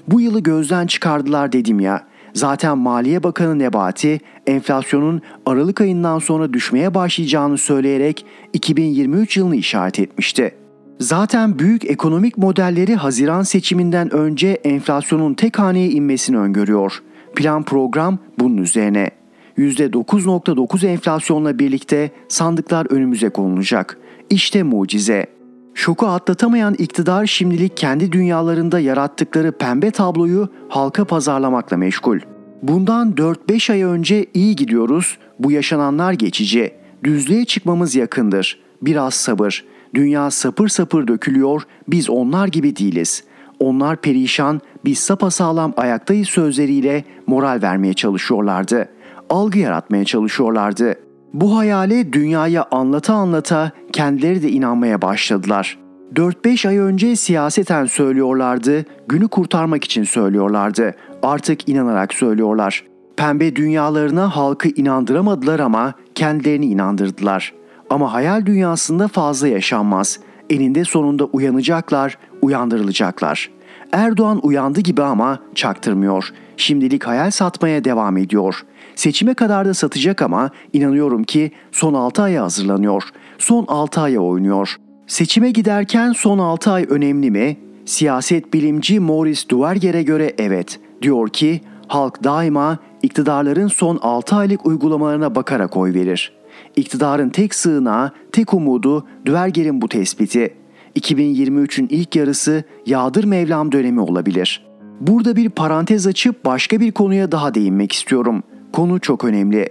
[0.09, 2.03] Bu yılı gözden çıkardılar dedim ya.
[2.35, 10.55] Zaten Maliye Bakanı Nebati enflasyonun Aralık ayından sonra düşmeye başlayacağını söyleyerek 2023 yılını işaret etmişti.
[11.01, 17.03] Zaten büyük ekonomik modelleri Haziran seçiminden önce enflasyonun tek haneye inmesini öngörüyor.
[17.37, 19.11] Plan program bunun üzerine.
[19.59, 23.99] %9.9 enflasyonla birlikte sandıklar önümüze konulacak.
[24.31, 25.27] İşte mucize.
[25.75, 32.19] Şoku atlatamayan iktidar şimdilik kendi dünyalarında yarattıkları pembe tabloyu halka pazarlamakla meşgul.
[32.63, 36.75] Bundan 4-5 ay önce iyi gidiyoruz, bu yaşananlar geçici.
[37.05, 38.61] Düzlüğe çıkmamız yakındır.
[38.83, 39.65] Biraz sabır.
[39.95, 43.25] Dünya sapır sapır dökülüyor, biz onlar gibi değiliz.
[43.59, 48.89] Onlar perişan, biz sapasağlam ayaktayız sözleriyle moral vermeye çalışıyorlardı
[49.31, 50.95] algı yaratmaya çalışıyorlardı.
[51.35, 55.79] Bu hayale dünyaya anlata anlata kendileri de inanmaya başladılar.
[56.15, 60.95] 4-5 ay önce siyaseten söylüyorlardı, günü kurtarmak için söylüyorlardı.
[61.23, 62.85] Artık inanarak söylüyorlar.
[63.17, 67.55] Pembe dünyalarına halkı inandıramadılar ama kendilerini inandırdılar.
[67.91, 70.21] Ama hayal dünyasında fazla yaşanmaz.
[70.51, 73.51] Eninde sonunda uyanacaklar, uyandırılacaklar.
[73.93, 76.31] Erdoğan uyandı gibi ama çaktırmıyor.
[76.57, 78.63] Şimdilik hayal satmaya devam ediyor.
[78.97, 83.03] Seçime kadar da satacak ama inanıyorum ki son 6 aya hazırlanıyor.
[83.39, 84.77] Son 6 aya oynuyor.
[85.07, 87.57] Seçime giderken son 6 ay önemli mi?
[87.85, 90.81] Siyaset bilimci Morris Duverger'e göre evet.
[91.03, 96.33] Diyor ki halk daima iktidarların son 6 aylık uygulamalarına bakarak oy verir.
[96.77, 100.55] İktidarın tek sığınağı, tek umudu Duverger'in bu tespiti.
[101.01, 104.67] 2023'ün ilk yarısı Yağdır Mevlam dönemi olabilir.
[105.01, 108.43] Burada bir parantez açıp başka bir konuya daha değinmek istiyorum.
[108.73, 109.69] Konu çok önemli.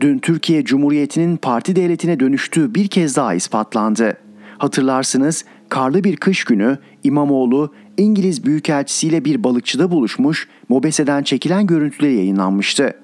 [0.00, 4.16] Dün Türkiye Cumhuriyeti'nin parti devletine dönüştüğü bir kez daha ispatlandı.
[4.58, 12.94] Hatırlarsınız karlı bir kış günü İmamoğlu İngiliz Büyükelçisiyle bir balıkçıda buluşmuş, Mobese'den çekilen görüntüleri yayınlanmıştı.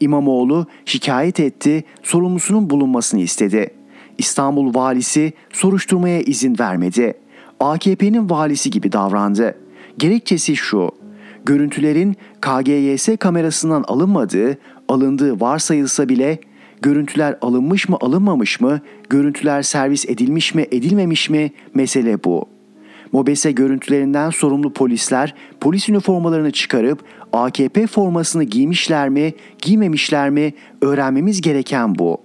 [0.00, 3.70] İmamoğlu şikayet etti, sorumlusunun bulunmasını istedi.
[4.18, 7.14] İstanbul valisi soruşturmaya izin vermedi.
[7.60, 9.58] AKP'nin valisi gibi davrandı.
[9.98, 10.90] Gerekçesi şu,
[11.44, 16.38] görüntülerin KGYS kamerasından alınmadığı, alındığı varsayılsa bile
[16.82, 22.48] görüntüler alınmış mı alınmamış mı, görüntüler servis edilmiş mi edilmemiş mi mesele bu.
[23.12, 31.98] Mobese görüntülerinden sorumlu polisler polis üniformalarını çıkarıp AKP formasını giymişler mi, giymemişler mi öğrenmemiz gereken
[31.98, 32.18] bu.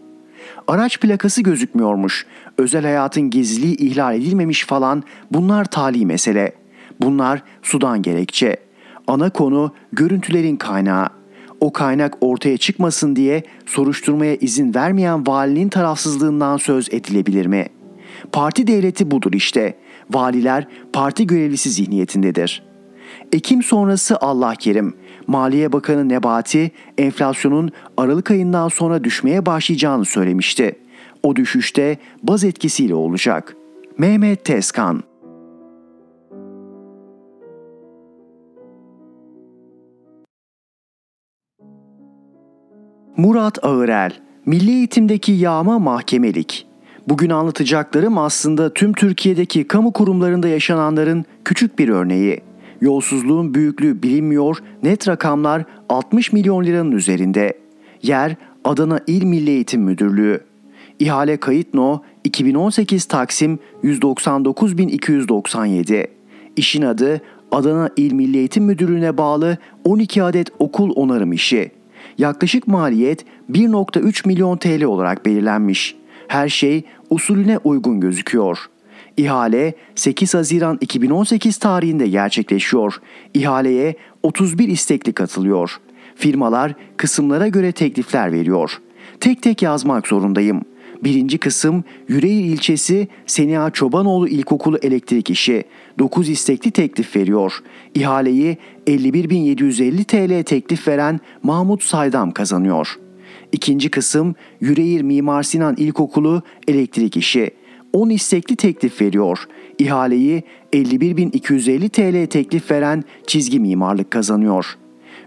[0.68, 2.26] Araç plakası gözükmüyormuş.
[2.58, 6.52] Özel hayatın gizliliği ihlal edilmemiş falan bunlar tali mesele.
[7.02, 8.58] Bunlar sudan gerekçe.
[9.08, 11.19] Ana konu görüntülerin kaynağı.
[11.60, 17.66] O kaynak ortaya çıkmasın diye soruşturmaya izin vermeyen valinin tarafsızlığından söz edilebilir mi?
[18.32, 19.78] Parti devleti budur işte.
[20.12, 22.64] Valiler parti görevlisi zihniyetindedir.
[23.34, 24.94] Ekim sonrası Allah kerim.
[25.28, 30.80] Maliye Bakanı Nebati enflasyonun Aralık ayından sonra düşmeye başlayacağını söylemişti.
[31.24, 33.56] O düşüşte baz etkisiyle olacak.
[33.98, 35.04] Mehmet Tezkan
[43.20, 44.12] Murat Ağırel,
[44.46, 46.68] Milli Eğitimdeki yağma mahkemelik.
[47.08, 52.42] Bugün anlatacaklarım aslında tüm Türkiye'deki kamu kurumlarında yaşananların küçük bir örneği.
[52.82, 57.54] Yolsuzluğun büyüklüğü bilinmiyor, net rakamlar 60 milyon liranın üzerinde.
[58.04, 60.40] Yer Adana İl Milli Eğitim Müdürlüğü.
[61.00, 66.08] İhale kayıt no 2018 Taksim 199.297.
[66.56, 71.79] İşin adı Adana İl Milli Eğitim Müdürlüğü'ne bağlı 12 adet okul onarım işi.
[72.20, 75.96] Yaklaşık maliyet 1.3 milyon TL olarak belirlenmiş.
[76.28, 78.58] Her şey usulüne uygun gözüküyor.
[79.18, 83.02] İhale 8 Haziran 2018 tarihinde gerçekleşiyor.
[83.34, 85.80] İhaleye 31 istekli katılıyor.
[86.16, 88.82] Firmalar kısımlara göre teklifler veriyor.
[89.20, 90.62] Tek tek yazmak zorundayım.
[91.04, 95.64] Birinci kısım Yüreğir ilçesi Seniha Çobanoğlu İlkokulu elektrik işi.
[96.00, 97.64] 9 istekli teklif veriyor.
[97.96, 98.58] İhaleyi
[98.88, 103.00] 51.750 TL teklif veren Mahmut Saydam kazanıyor.
[103.52, 107.52] İkinci kısım Yüreğir Mimar Sinan İlkokulu elektrik işi.
[107.94, 109.48] 10 istekli teklif veriyor.
[109.80, 114.78] İhaleyi 51.250 TL teklif veren çizgi mimarlık kazanıyor.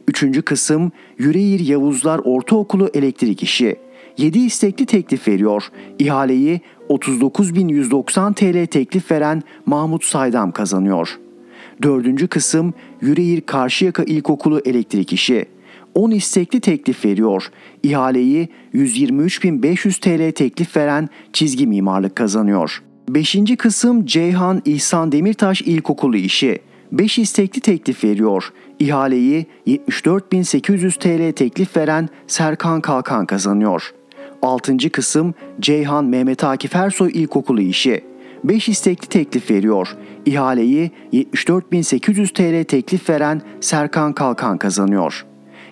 [0.09, 3.77] Üçüncü kısım Yüreğir Yavuzlar Ortaokulu elektrik işi.
[4.19, 5.69] 7 istekli teklif veriyor.
[5.99, 11.19] İhaleyi 39.190 TL teklif veren Mahmut Saydam kazanıyor.
[11.83, 15.47] Dördüncü kısım Yüreğir Karşıyaka İlkokulu elektrik işi.
[15.95, 17.49] 10 istekli teklif veriyor.
[17.83, 22.83] İhaleyi 123.500 TL teklif veren çizgi mimarlık kazanıyor.
[23.09, 26.59] Beşinci kısım Ceyhan İhsan Demirtaş İlkokulu işi.
[26.93, 28.53] 5 istekli teklif veriyor.
[28.79, 33.93] İhaleyi 74.800 TL teklif veren Serkan Kalkan kazanıyor.
[34.43, 34.91] 6.
[34.91, 38.05] kısım Ceyhan Mehmet Akif Ersoy İlkokulu işi.
[38.45, 39.97] 5 istekli teklif veriyor.
[40.27, 45.27] İhaleyi 74.800 TL teklif veren Serkan Kalkan kazanıyor.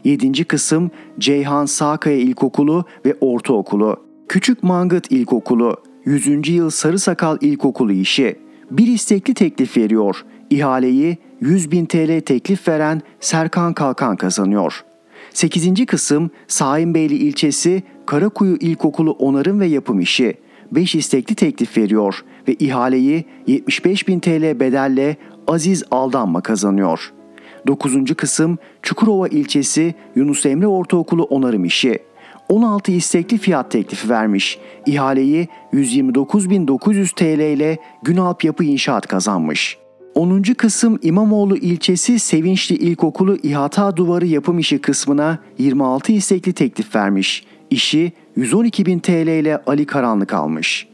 [0.05, 0.45] 7.
[0.45, 3.97] kısım Ceyhan Sağkaya İlkokulu ve Ortaokulu.
[4.29, 5.77] Küçük Mangıt İlkokulu.
[6.05, 6.49] 100.
[6.49, 8.37] yıl Sarı Sakal İlkokulu işi.
[8.71, 10.25] Bir istekli teklif veriyor.
[10.51, 14.85] İhaleyi 100 bin TL teklif veren Serkan Kalkan kazanıyor.
[15.35, 15.87] 8.
[15.87, 20.35] kısım Saimbeyli ilçesi Karakuyu İlkokulu onarım ve yapım işi.
[20.73, 27.13] 5 istekli teklif veriyor ve ihaleyi 75 bin TL bedelle Aziz Aldanma kazanıyor.
[27.67, 28.15] 9.
[28.17, 31.99] kısım Çukurova ilçesi Yunus Emre Ortaokulu onarım işi.
[32.49, 34.59] 16 istekli fiyat teklifi vermiş.
[34.87, 39.79] İhaleyi 129.900 TL ile Günalp Yapı İnşaat kazanmış.
[40.15, 40.43] 10.
[40.43, 47.45] kısım İmamoğlu ilçesi Sevinçli İlkokulu İhata Duvarı yapım işi kısmına 26 istekli teklif vermiş.
[47.71, 50.89] İşi 112.000 TL ile Ali Karanlık almış.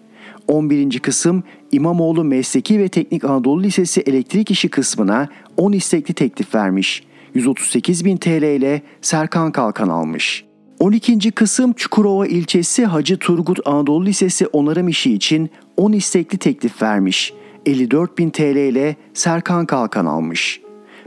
[0.48, 0.98] 11.
[0.98, 7.02] kısım İmamoğlu Mesleki ve Teknik Anadolu Lisesi elektrik işi kısmına 10 istekli teklif vermiş.
[7.34, 10.44] 138.000 TL ile Serkan Kalkan almış.
[10.78, 11.30] 12.
[11.30, 17.32] kısım Çukurova ilçesi Hacı Turgut Anadolu Lisesi onarım işi için 10 istekli teklif vermiş.
[17.66, 20.60] 54.000 TL ile Serkan Kalkan almış.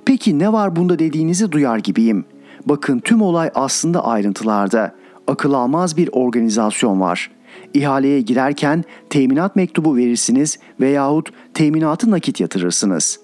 [0.05, 2.26] Peki ne var bunda dediğinizi duyar gibiyim.
[2.65, 4.95] Bakın tüm olay aslında ayrıntılarda.
[5.30, 7.32] Akıl almaz bir organizasyon var.
[7.73, 13.19] İhaleye girerken teminat mektubu verirsiniz veyahut teminatı nakit yatırırsınız.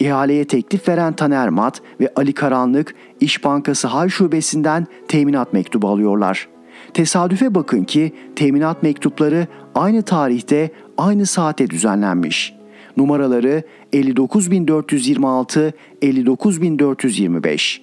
[0.00, 6.48] İhaleye teklif veren Taner Mat ve Ali Karanlık İş Bankası Hal Şubesi'nden teminat mektubu alıyorlar.
[6.94, 12.54] Tesadüfe bakın ki teminat mektupları aynı tarihte aynı saate düzenlenmiş.
[12.96, 17.82] Numaraları 59426 59425.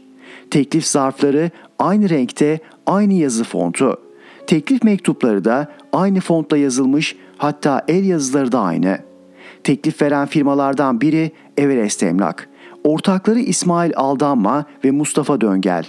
[0.52, 3.98] Teklif zarfları aynı renkte, aynı yazı fontu.
[4.48, 8.98] Teklif mektupları da aynı fontla yazılmış, hatta el yazıları da aynı.
[9.64, 12.50] Teklif veren firmalardan biri Everest Emlak.
[12.84, 15.86] Ortakları İsmail Aldanma ve Mustafa Döngel.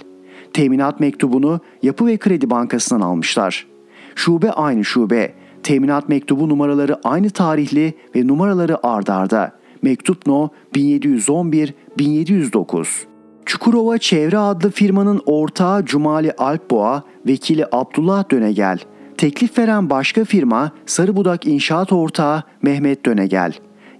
[0.53, 3.67] Teminat mektubunu Yapı ve Kredi Bankası'ndan almışlar.
[4.15, 5.33] Şube aynı şube.
[5.63, 9.51] Teminat mektubu numaraları aynı tarihli ve numaraları ardarda.
[9.81, 13.16] Mektup no 1711-1709.
[13.47, 18.79] Çukurova Çevre adlı firmanın ortağı Cumali Alpboğa, vekili Abdullah Dönegel.
[19.17, 23.53] Teklif veren başka firma Sarıbudak İnşaat Ortağı Mehmet Dönegel.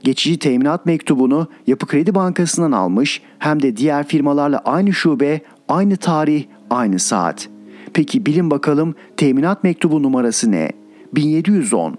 [0.04, 6.46] Geçici teminat mektubunu Yapı Kredi Bankası'ndan almış hem de diğer firmalarla aynı şube, aynı tarih,
[6.70, 7.50] aynı saat.
[7.94, 10.72] Peki bilin bakalım teminat mektubu numarası ne?
[11.14, 11.98] 1710.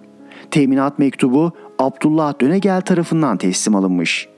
[0.50, 4.28] Teminat mektubu Abdullah Dönegel tarafından teslim alınmış.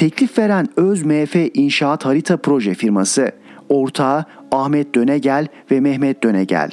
[0.00, 3.32] Teklif veren Öz MF İnşaat Harita Proje firması,
[3.68, 6.70] ortağı Ahmet Dönegel ve Mehmet Dönegel.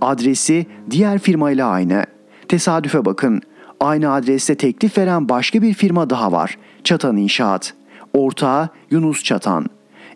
[0.00, 2.04] Adresi diğer firmayla aynı.
[2.48, 3.40] Tesadüfe bakın.
[3.80, 6.58] Aynı adreste teklif veren başka bir firma daha var.
[6.84, 7.74] Çatan İnşaat.
[8.14, 9.66] Ortağı Yunus Çatan.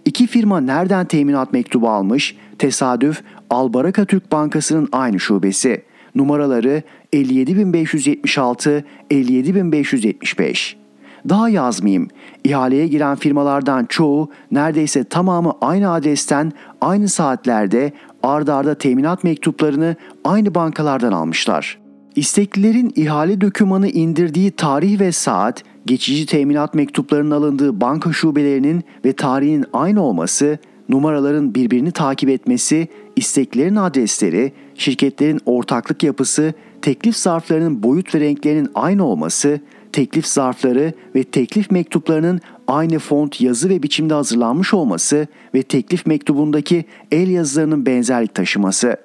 [0.05, 2.37] İki firma nereden teminat mektubu almış?
[2.59, 5.85] Tesadüf Albaraka Türk Bankası'nın aynı şubesi.
[6.15, 6.83] Numaraları
[7.13, 10.80] 57576 57575.
[11.29, 12.09] Daha yazmayayım.
[12.45, 17.93] İhaleye giren firmalardan çoğu neredeyse tamamı aynı adresten aynı saatlerde
[18.23, 21.79] ardarda arda teminat mektuplarını aynı bankalardan almışlar.
[22.17, 29.65] İsteklilerin ihale dökümanı indirdiği tarih ve saat, geçici teminat mektuplarının alındığı banka şubelerinin ve tarihinin
[29.73, 30.59] aynı olması,
[30.89, 39.05] numaraların birbirini takip etmesi, isteklerin adresleri, şirketlerin ortaklık yapısı, teklif zarflarının boyut ve renklerinin aynı
[39.05, 39.61] olması,
[39.93, 46.85] teklif zarfları ve teklif mektuplarının aynı font, yazı ve biçimde hazırlanmış olması ve teklif mektubundaki
[47.11, 48.97] el yazılarının benzerlik taşıması.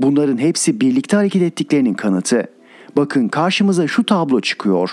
[0.00, 2.46] Bunların hepsi birlikte hareket ettiklerinin kanıtı.
[2.96, 4.90] Bakın karşımıza şu tablo çıkıyor.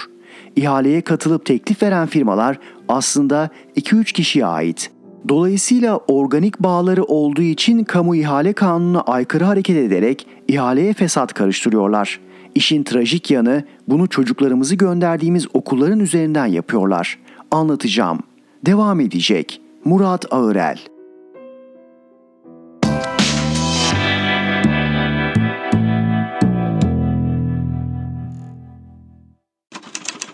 [0.55, 4.91] İhaleye katılıp teklif veren firmalar aslında 2-3 kişiye ait.
[5.29, 12.19] Dolayısıyla organik bağları olduğu için kamu ihale kanununa aykırı hareket ederek ihaleye fesat karıştırıyorlar.
[12.57, 17.19] İşin trajik yanı bunu çocuklarımızı gönderdiğimiz okulların üzerinden yapıyorlar.
[17.51, 18.19] Anlatacağım.
[18.65, 19.61] Devam edecek.
[19.85, 20.79] Murat Ağırel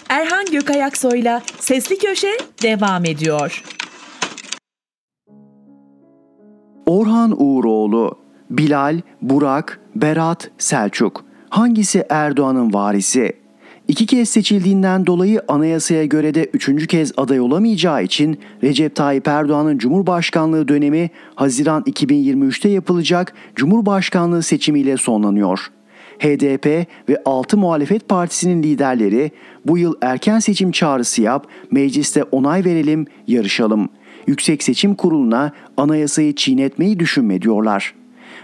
[0.09, 3.63] Erhan Gökayaksoy'la Sesli Köşe devam ediyor.
[6.85, 8.19] Orhan Uğuroğlu,
[8.49, 13.33] Bilal, Burak, Berat, Selçuk hangisi Erdoğan'ın varisi?
[13.87, 19.77] İki kez seçildiğinden dolayı anayasaya göre de üçüncü kez aday olamayacağı için Recep Tayyip Erdoğan'ın
[19.77, 25.71] Cumhurbaşkanlığı dönemi Haziran 2023'te yapılacak Cumhurbaşkanlığı seçimiyle sonlanıyor.
[26.19, 29.31] HDP ve 6 muhalefet partisinin liderleri
[29.65, 33.89] bu yıl erken seçim çağrısı yap, mecliste onay verelim, yarışalım.
[34.27, 38.02] Yüksek Seçim Kurulu'na anayasayı çiğnetmeyi düşünme diyorlar.''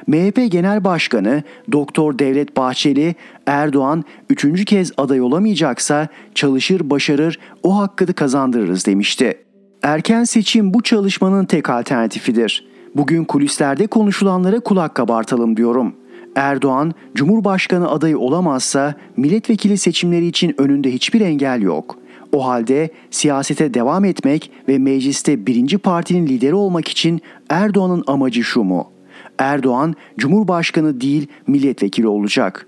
[0.09, 8.13] MHP Genel Başkanı Doktor Devlet Bahçeli, Erdoğan üçüncü kez aday olamayacaksa çalışır başarır o hakkı
[8.13, 9.37] kazandırırız demişti.
[9.83, 12.67] Erken seçim bu çalışmanın tek alternatifidir.
[12.95, 15.95] Bugün kulislerde konuşulanlara kulak kabartalım diyorum.
[16.35, 21.97] Erdoğan Cumhurbaşkanı adayı olamazsa milletvekili seçimleri için önünde hiçbir engel yok.
[22.33, 28.63] O halde siyasete devam etmek ve mecliste birinci partinin lideri olmak için Erdoğan'ın amacı şu
[28.63, 28.98] mu?
[29.39, 32.67] Erdoğan Cumhurbaşkanı değil milletvekili olacak.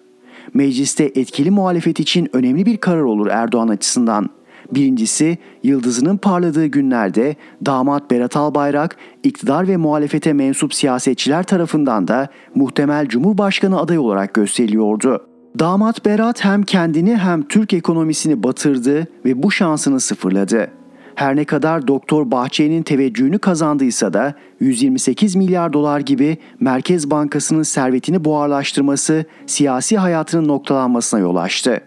[0.54, 4.30] Mecliste etkili muhalefet için önemli bir karar olur Erdoğan açısından.
[4.72, 13.08] Birincisi, yıldızının parladığı günlerde damat Berat Albayrak, iktidar ve muhalefete mensup siyasetçiler tarafından da muhtemel
[13.08, 15.28] Cumhurbaşkanı adayı olarak gösteriliyordu.
[15.60, 20.81] Damat Berat hem kendini hem Türk ekonomisini batırdı ve bu şansını sıfırladı.
[21.16, 28.26] Her ne kadar Doktor Bahçeli'nin teveccühünü kazandıysa da 128 milyar dolar gibi Merkez Bankası'nın servetini
[28.26, 31.82] buharlaştırması siyasi hayatının noktalanmasına yol açtı.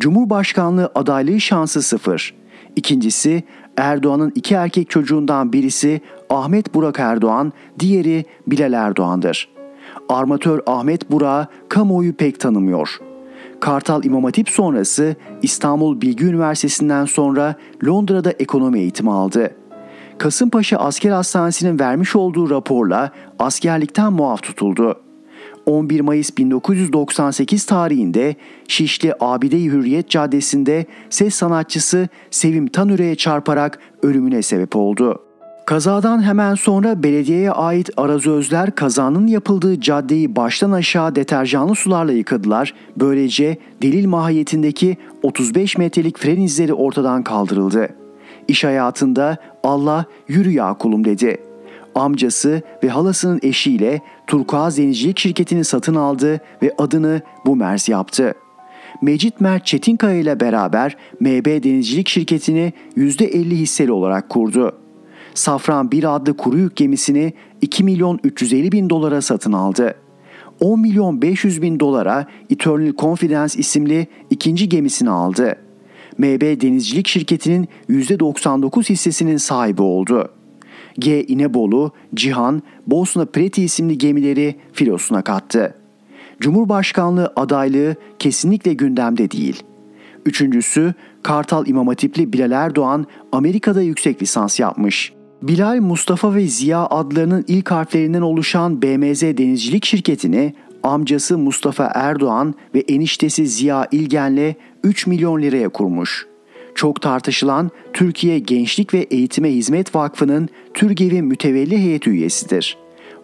[0.00, 2.34] Cumhurbaşkanlığı adaylığı şansı sıfır.
[2.76, 3.42] İkincisi
[3.76, 6.00] Erdoğan'ın iki erkek çocuğundan birisi
[6.30, 9.48] Ahmet Burak Erdoğan, diğeri Bilal Erdoğan'dır.
[10.08, 13.07] Armatör Ahmet Burak'ı kamuoyu pek tanımıyor.
[13.60, 17.54] Kartal İmam Hatip sonrası İstanbul Bilgi Üniversitesi'nden sonra
[17.86, 19.54] Londra'da ekonomi eğitimi aldı.
[20.18, 25.00] Kasımpaşa Asker Hastanesi'nin vermiş olduğu raporla askerlikten muaf tutuldu.
[25.66, 28.36] 11 Mayıs 1998 tarihinde
[28.68, 35.27] Şişli Abide-i Hürriyet Caddesi'nde ses sanatçısı Sevim Tanüre'ye çarparak ölümüne sebep oldu.
[35.68, 42.74] Kazadan hemen sonra belediyeye ait arazözler kazanın yapıldığı caddeyi baştan aşağı deterjanlı sularla yıkadılar.
[42.96, 47.88] Böylece delil mahiyetindeki 35 metrelik fren izleri ortadan kaldırıldı.
[48.48, 51.36] İş hayatında Allah yürü ya kulum dedi.
[51.94, 58.34] Amcası ve halasının eşiyle Turkuaz Denizcilik şirketini satın aldı ve adını bu Merz yaptı.
[59.02, 64.87] Mecit Mert Çetinkaya ile beraber MB Denizcilik şirketini %50 hisseli olarak kurdu.
[65.38, 69.94] Safran 1 adlı kuru yük gemisini 2 milyon 350 bin dolara satın aldı.
[70.60, 75.56] 10 milyon 500 bin dolara Eternal Confidence isimli ikinci gemisini aldı.
[76.18, 80.28] MB Denizcilik Şirketi'nin %99 hissesinin sahibi oldu.
[80.98, 81.24] G.
[81.24, 85.74] İnebolu, Cihan, Bosna Preti isimli gemileri filosuna kattı.
[86.40, 89.62] Cumhurbaşkanlığı adaylığı kesinlikle gündemde değil.
[90.26, 95.17] Üçüncüsü Kartal İmam Hatipli Bilal Erdoğan Amerika'da yüksek lisans yapmış.
[95.42, 102.80] Bilal, Mustafa ve Ziya adlarının ilk harflerinden oluşan BMZ Denizcilik Şirketi'ni amcası Mustafa Erdoğan ve
[102.80, 106.26] eniştesi Ziya İlgen'le 3 milyon liraya kurmuş.
[106.74, 112.76] Çok tartışılan Türkiye Gençlik ve Eğitime Hizmet Vakfı'nın Türgevi mütevelli heyet üyesidir.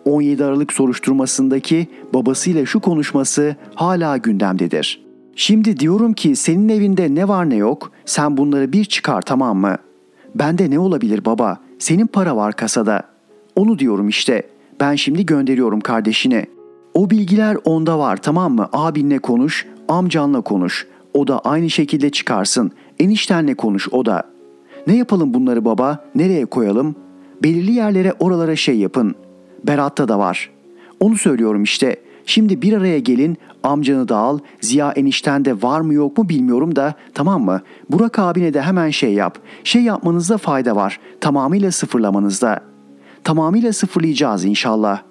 [0.05, 5.05] 17 Aralık soruşturmasındaki babasıyla şu konuşması hala gündemdedir.
[5.37, 9.77] Şimdi diyorum ki senin evinde ne var ne yok sen bunları bir çıkar tamam mı?
[10.35, 11.64] Bende ne olabilir baba?
[11.79, 13.03] Senin para var kasada.
[13.57, 14.43] Onu diyorum işte.
[14.81, 16.47] Ben şimdi gönderiyorum kardeşine.
[16.95, 18.68] O bilgiler onda var tamam mı?
[18.72, 20.87] Abinle konuş, amcanla konuş.
[21.14, 22.70] O da aynı şekilde çıkarsın.
[22.99, 24.22] Eniştenle konuş o da.
[24.87, 26.05] Ne yapalım bunları baba?
[26.14, 26.95] Nereye koyalım?
[27.43, 29.14] Belirli yerlere oralara şey yapın.
[29.66, 30.51] Berat'ta da var.
[31.01, 31.97] Onu söylüyorum işte.
[32.27, 36.77] Şimdi bir araya gelin, amcanı da al, Ziya enişten de var mı yok mu bilmiyorum
[36.77, 37.61] da tamam mı?
[37.91, 39.39] Burak abine de hemen şey yap.
[39.64, 41.01] Şey yapmanızda fayda var.
[41.20, 42.61] Tamamıyla sıfırlamanızda.
[43.25, 45.03] Tamamıyla sıfırlayacağız inşallah.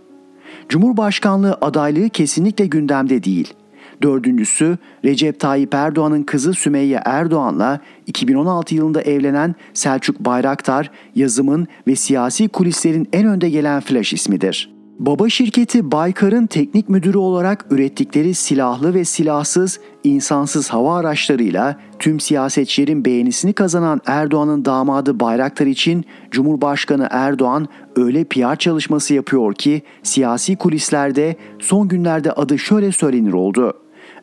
[0.69, 3.53] Cumhurbaşkanlığı adaylığı kesinlikle gündemde değil.
[4.01, 12.47] Dördüncüsü Recep Tayyip Erdoğan'ın kızı Sümeyye Erdoğan'la 2016 yılında evlenen Selçuk Bayraktar yazımın ve siyasi
[12.47, 14.72] kulislerin en önde gelen flash ismidir.
[14.99, 23.05] Baba şirketi Baykar'ın teknik müdürü olarak ürettikleri silahlı ve silahsız, insansız hava araçlarıyla tüm siyasetçilerin
[23.05, 31.35] beğenisini kazanan Erdoğan'ın damadı Bayraktar için Cumhurbaşkanı Erdoğan öyle PR çalışması yapıyor ki siyasi kulislerde
[31.59, 33.73] son günlerde adı şöyle söylenir oldu.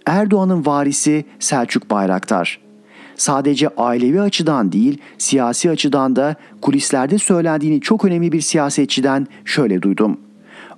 [0.06, 2.60] Erdoğan'ın varisi Selçuk Bayraktar.
[3.16, 10.29] Sadece ailevi açıdan değil, siyasi açıdan da kulislerde söylendiğini çok önemli bir siyasetçiden şöyle duydum.''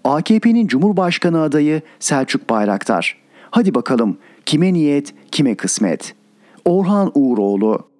[0.05, 3.17] AKP'nin Cumhurbaşkanı adayı Selçuk Bayraktar.
[3.51, 6.15] Hadi bakalım kime niyet, kime kısmet.
[6.65, 7.93] Orhan Uğuroğlu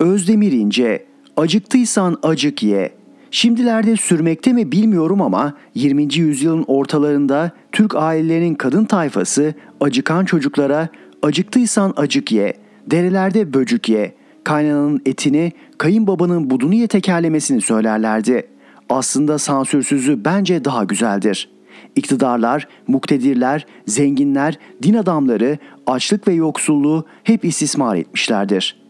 [0.00, 2.92] Özdemir İnce, acıktıysan acık ye.
[3.30, 6.14] Şimdilerde sürmekte mi bilmiyorum ama 20.
[6.14, 10.88] yüzyılın ortalarında Türk ailelerinin kadın tayfası acıkan çocuklara
[11.22, 12.54] acıktıysan acık ye,
[12.86, 14.14] derelerde böcük ye,
[14.44, 18.46] kaynananın etini, kayınbabanın budunu ye tekerlemesini söylerlerdi.
[18.88, 21.50] Aslında sansürsüzü bence daha güzeldir.
[21.96, 28.80] İktidarlar, muktedirler, zenginler, din adamları açlık ve yoksulluğu hep istismar etmişlerdir.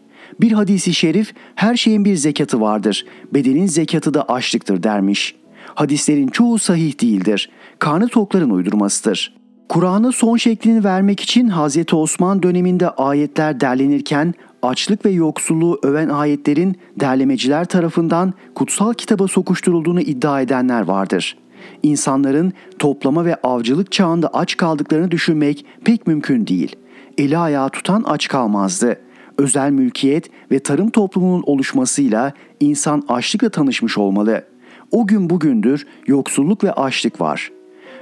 [0.41, 3.05] Bir hadisi şerif her şeyin bir zekatı vardır.
[3.33, 5.35] Bedenin zekatı da açlıktır dermiş.
[5.75, 7.49] Hadislerin çoğu sahih değildir.
[7.79, 9.40] Karnı tokların uydurmasıdır.
[9.69, 11.93] Kur'an'a son şeklini vermek için Hz.
[11.93, 20.41] Osman döneminde ayetler derlenirken açlık ve yoksulluğu öven ayetlerin derlemeciler tarafından kutsal kitaba sokuşturulduğunu iddia
[20.41, 21.37] edenler vardır.
[21.83, 26.75] İnsanların toplama ve avcılık çağında aç kaldıklarını düşünmek pek mümkün değil.
[27.17, 28.99] Eli ayağı tutan aç kalmazdı.
[29.37, 34.45] Özel mülkiyet ve tarım toplumunun oluşmasıyla insan açlıkla tanışmış olmalı.
[34.91, 37.51] O gün bugündür yoksulluk ve açlık var.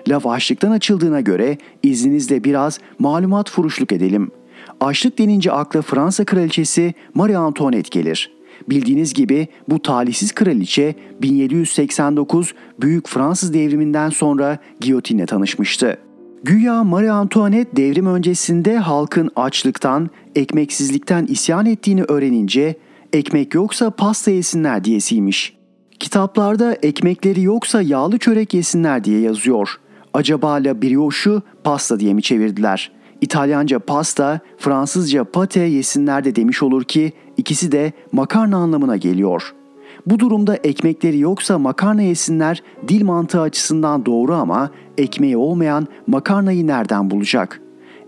[0.10, 4.32] Laf açlıktan açıldığına göre izninizle biraz malumat furuşluk edelim.
[4.80, 8.32] Açlık denince akla Fransa kraliçesi Marie Antoinette gelir.
[8.70, 15.98] Bildiğiniz gibi bu talihsiz kraliçe 1789 Büyük Fransız devriminden sonra giyotinle tanışmıştı.
[16.44, 22.76] Güya Marie Antoinette devrim öncesinde halkın açlıktan, ekmeksizlikten isyan ettiğini öğrenince
[23.14, 25.58] ekmek yoksa pasta yesinler diyesiymiş.
[26.00, 29.80] Kitaplarda ekmekleri yoksa yağlı çörek yesinler diye yazıyor.
[30.14, 32.92] Acaba la brioche'u pasta diye mi çevirdiler?
[33.22, 39.54] İtalyanca pasta, Fransızca pate yesinler de demiş olur ki ikisi de makarna anlamına geliyor.
[40.06, 47.10] Bu durumda ekmekleri yoksa makarna yesinler dil mantığı açısından doğru ama ekmeği olmayan makarnayı nereden
[47.10, 47.62] bulacak?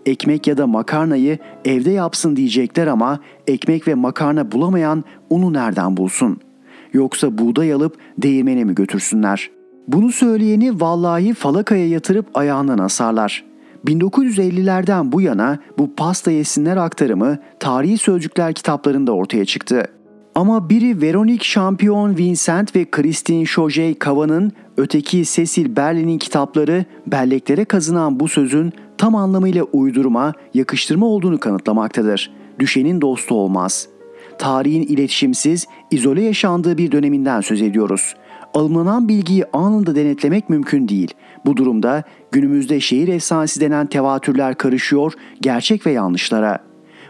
[0.06, 6.40] Ekmek ya da makarnayı evde yapsın diyecekler ama ekmek ve makarna bulamayan onu nereden bulsun?
[6.94, 9.61] Yoksa buğday alıp değirmene mi götürsünler?
[9.88, 13.52] Bunu söyleyeni vallahi falakaya yatırıp ayağından asarlar.''
[13.86, 19.86] 1950'lerden bu yana bu pasta yesinler aktarımı tarihi sözcükler kitaplarında ortaya çıktı.
[20.36, 28.20] Ama biri Veronique Champion Vincent ve Christine Chauget Kavan'ın, öteki Cecil Berlin'in kitapları belleklere kazınan
[28.20, 32.32] bu sözün tam anlamıyla uydurma, yakıştırma olduğunu kanıtlamaktadır.
[32.60, 33.88] Düşenin dostu olmaz.
[34.38, 38.16] Tarihin iletişimsiz, izole yaşandığı bir döneminden söz ediyoruz
[38.54, 41.14] alınan bilgiyi anında denetlemek mümkün değil.
[41.46, 46.60] Bu durumda günümüzde şehir efsanesi denen tevatürler karışıyor gerçek ve yanlışlara.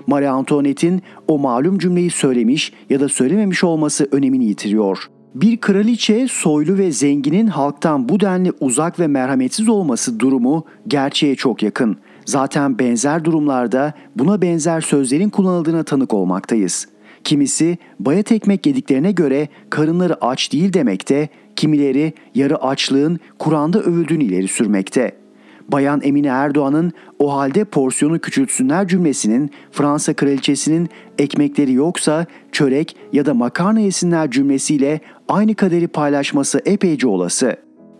[0.08, 5.10] Marie Antoinette'in o malum cümleyi söylemiş ya da söylememiş olması önemini yitiriyor.
[5.36, 11.64] Bir kraliçe soylu ve zenginin halktan bu denli uzak ve merhametsiz olması durumu gerçeğe çok
[11.64, 11.98] yakın.
[12.26, 16.88] Zaten benzer durumlarda buna benzer sözlerin kullanıldığına tanık olmaktayız.
[17.24, 24.47] Kimisi bayat ekmek yediklerine göre karınları aç değil demekte, kimileri yarı açlığın Kur'an'da övüldüğünü ileri
[24.47, 25.22] sürmekte.
[25.67, 33.34] Bayan Emine Erdoğan'ın o halde porsiyonu küçültsünler cümlesinin Fransa kraliçesinin ekmekleri yoksa çörek ya da
[33.34, 37.55] makarna yesinler cümlesiyle aynı kaderi paylaşması epeyce olası.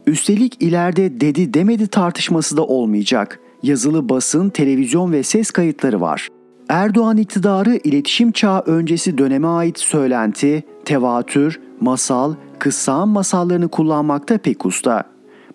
[0.08, 3.40] Üstelik ileride dedi demedi tartışması da olmayacak.
[3.64, 6.28] Yazılı basın, televizyon ve ses kayıtları var.
[6.72, 15.04] Erdoğan iktidarı iletişim çağı öncesi döneme ait söylenti, tevatür, masal, kıssam masallarını kullanmakta pek usta.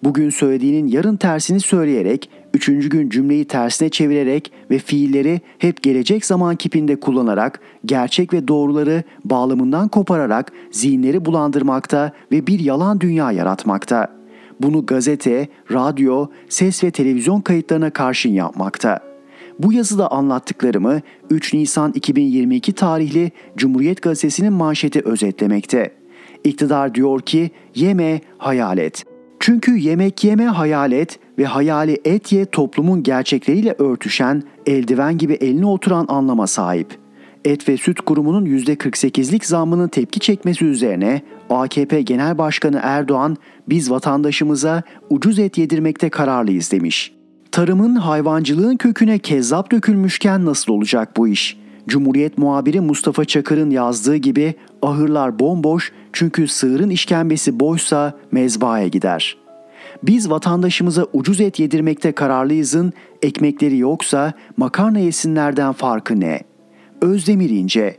[0.05, 6.57] Bugün söylediğinin yarın tersini söyleyerek, üçüncü gün cümleyi tersine çevirerek ve fiilleri hep gelecek zaman
[6.57, 14.09] kipinde kullanarak gerçek ve doğruları bağlamından kopararak zihinleri bulandırmakta ve bir yalan dünya yaratmakta.
[14.61, 19.06] Bunu gazete, radyo, ses ve televizyon kayıtlarına karşın yapmakta.''
[19.59, 21.01] Bu yazıda anlattıklarımı
[21.31, 25.95] 3 Nisan 2022 tarihli Cumhuriyet Gazetesi'nin manşeti özetlemekte.
[26.45, 29.05] İktidar diyor ki yeme hayal et.
[29.41, 35.67] Çünkü yemek yeme hayal et ve hayali et ye toplumun gerçekleriyle örtüşen, eldiven gibi eline
[35.67, 36.99] oturan anlama sahip.
[37.45, 43.37] Et ve Süt Kurumu'nun %48'lik zammının tepki çekmesi üzerine AKP Genel Başkanı Erdoğan
[43.69, 47.16] biz vatandaşımıza ucuz et yedirmekte kararlıyız demiş.
[47.57, 51.59] Tarımın hayvancılığın köküne kezzap dökülmüşken nasıl olacak bu iş?
[51.89, 59.37] Cumhuriyet muhabiri Mustafa Çakır'ın yazdığı gibi ahırlar bomboş çünkü sığırın işkembesi boşsa mezbaya gider.
[60.03, 62.93] Biz vatandaşımıza ucuz et yedirmekte kararlıyızın
[63.23, 66.41] ekmekleri yoksa makarna yesinlerden farkı ne?
[67.01, 67.97] Özdemir İnce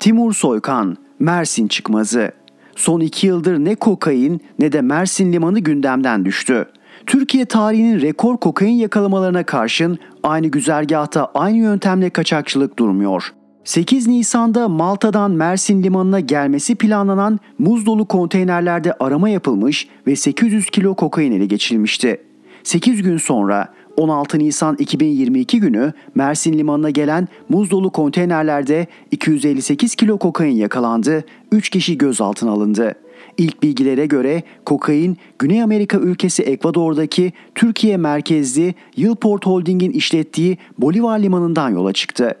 [0.00, 2.39] Timur Soykan, Mersin çıkmazı
[2.80, 6.66] Son iki yıldır ne kokain ne de Mersin limanı gündemden düştü.
[7.06, 13.32] Türkiye tarihinin rekor kokain yakalamalarına karşın aynı güzergahta aynı yöntemle kaçakçılık durmuyor.
[13.64, 20.94] 8 Nisan'da Malta'dan Mersin limanına gelmesi planlanan muz dolu konteynerlerde arama yapılmış ve 800 kilo
[20.94, 22.20] kokain ele geçirilmişti.
[22.62, 30.18] 8 gün sonra 16 Nisan 2022 günü Mersin limanına gelen muz dolu konteynerlerde 258 kilo
[30.18, 32.94] kokain yakalandı, 3 kişi gözaltına alındı.
[33.38, 41.70] İlk bilgilere göre kokain Güney Amerika ülkesi Ekvador'daki Türkiye merkezli Yılport Holding'in işlettiği Bolivar limanından
[41.70, 42.34] yola çıktı.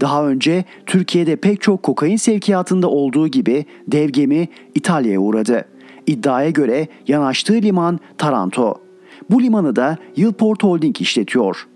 [0.00, 5.64] Daha önce Türkiye'de pek çok kokain sevkiyatında olduğu gibi dev gemi İtalya'ya uğradı.
[6.06, 8.91] İddiaya göre yanaştığı liman Taranto.
[9.30, 11.66] Bu limanı da Yılport Holding işletiyor.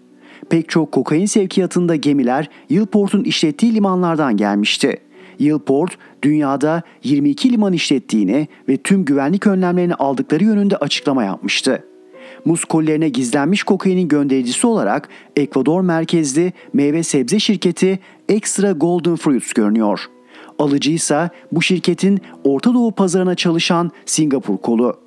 [0.50, 4.96] Pek çok kokain sevkiyatında gemiler Yılport'un işlettiği limanlardan gelmişti.
[5.38, 11.84] Yılport, dünyada 22 liman işlettiğini ve tüm güvenlik önlemlerini aldıkları yönünde açıklama yapmıştı.
[12.44, 20.00] Muz kollerine gizlenmiş kokainin göndericisi olarak Ekvador merkezli meyve sebze şirketi Extra Golden Fruits görünüyor.
[20.58, 25.05] Alıcıysa bu şirketin Orta Doğu pazarına çalışan Singapur kolu.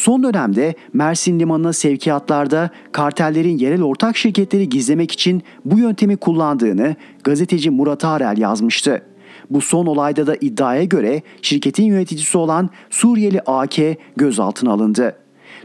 [0.00, 7.70] Son dönemde Mersin Limanı'na sevkiyatlarda kartellerin yerel ortak şirketleri gizlemek için bu yöntemi kullandığını gazeteci
[7.70, 9.02] Murat Arel yazmıştı.
[9.50, 13.76] Bu son olayda da iddiaya göre şirketin yöneticisi olan Suriyeli AK
[14.16, 15.16] gözaltına alındı.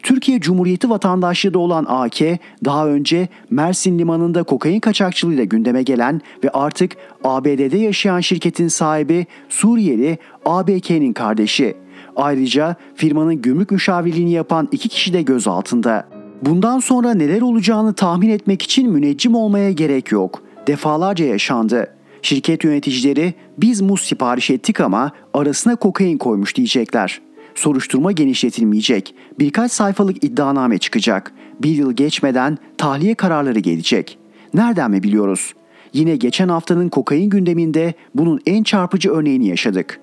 [0.03, 2.19] Türkiye Cumhuriyeti vatandaşlığı da olan AK,
[2.65, 6.91] daha önce Mersin limanında kokain kaçakçılığıyla gündeme gelen ve artık
[7.23, 11.84] ABD'de yaşayan şirketin sahibi Suriyeli ABK'nin kardeşi.
[12.15, 16.07] Ayrıca firmanın gümrük müşavirliğini yapan iki kişi de gözaltında.
[16.41, 20.43] Bundan sonra neler olacağını tahmin etmek için müneccim olmaya gerek yok.
[20.67, 21.87] Defalarca yaşandı.
[22.21, 27.21] Şirket yöneticileri biz muz sipariş ettik ama arasına kokain koymuş diyecekler.
[27.55, 29.15] Soruşturma genişletilmeyecek.
[29.39, 31.33] Birkaç sayfalık iddianame çıkacak.
[31.61, 34.17] Bir yıl geçmeden tahliye kararları gelecek.
[34.53, 35.53] Nereden mi biliyoruz?
[35.93, 39.99] Yine geçen haftanın kokain gündeminde bunun en çarpıcı örneğini yaşadık.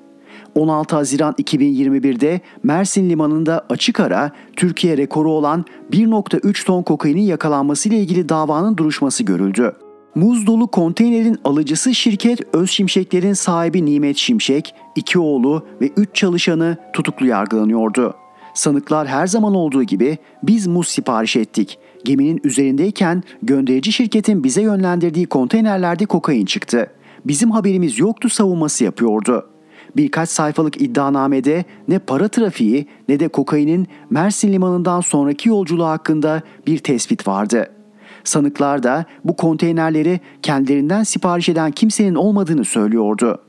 [0.55, 7.99] 16 Haziran 2021'de Mersin Limanı'nda açık ara Türkiye rekoru olan 1.3 ton kokainin yakalanması ile
[7.99, 9.73] ilgili davanın duruşması görüldü.
[10.15, 16.77] Muz dolu konteynerin alıcısı şirket Öz Şimşekler'in sahibi Nimet Şimşek, iki oğlu ve üç çalışanı
[16.93, 18.15] tutuklu yargılanıyordu.
[18.55, 21.79] Sanıklar her zaman olduğu gibi biz muz sipariş ettik.
[22.05, 26.91] Geminin üzerindeyken gönderici şirketin bize yönlendirdiği konteynerlerde kokain çıktı.
[27.25, 29.52] Bizim haberimiz yoktu savunması yapıyordu.
[29.97, 36.79] Birkaç sayfalık iddianamede ne para trafiği ne de kokainin Mersin limanından sonraki yolculuğu hakkında bir
[36.79, 37.83] tespit vardı.''
[38.25, 43.43] Sanıklar da bu konteynerleri kendilerinden sipariş eden kimsenin olmadığını söylüyordu.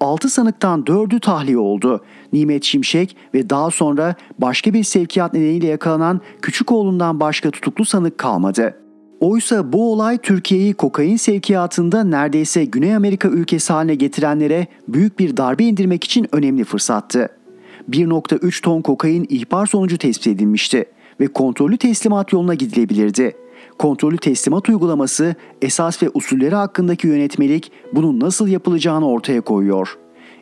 [0.00, 2.04] 6 sanıktan 4'ü tahliye oldu.
[2.32, 8.18] Nimet Şimşek ve daha sonra başka bir sevkiyat nedeniyle yakalanan küçük oğlundan başka tutuklu sanık
[8.18, 8.87] kalmadı.
[9.20, 15.64] Oysa bu olay Türkiye'yi kokain sevkiyatında neredeyse Güney Amerika ülkesi haline getirenlere büyük bir darbe
[15.64, 17.28] indirmek için önemli fırsattı.
[17.90, 20.84] 1.3 ton kokain ihbar sonucu tespit edilmişti
[21.20, 23.36] ve kontrollü teslimat yoluna gidilebilirdi.
[23.78, 29.98] Kontrollü teslimat uygulaması esas ve usulleri hakkındaki yönetmelik bunun nasıl yapılacağını ortaya koyuyor.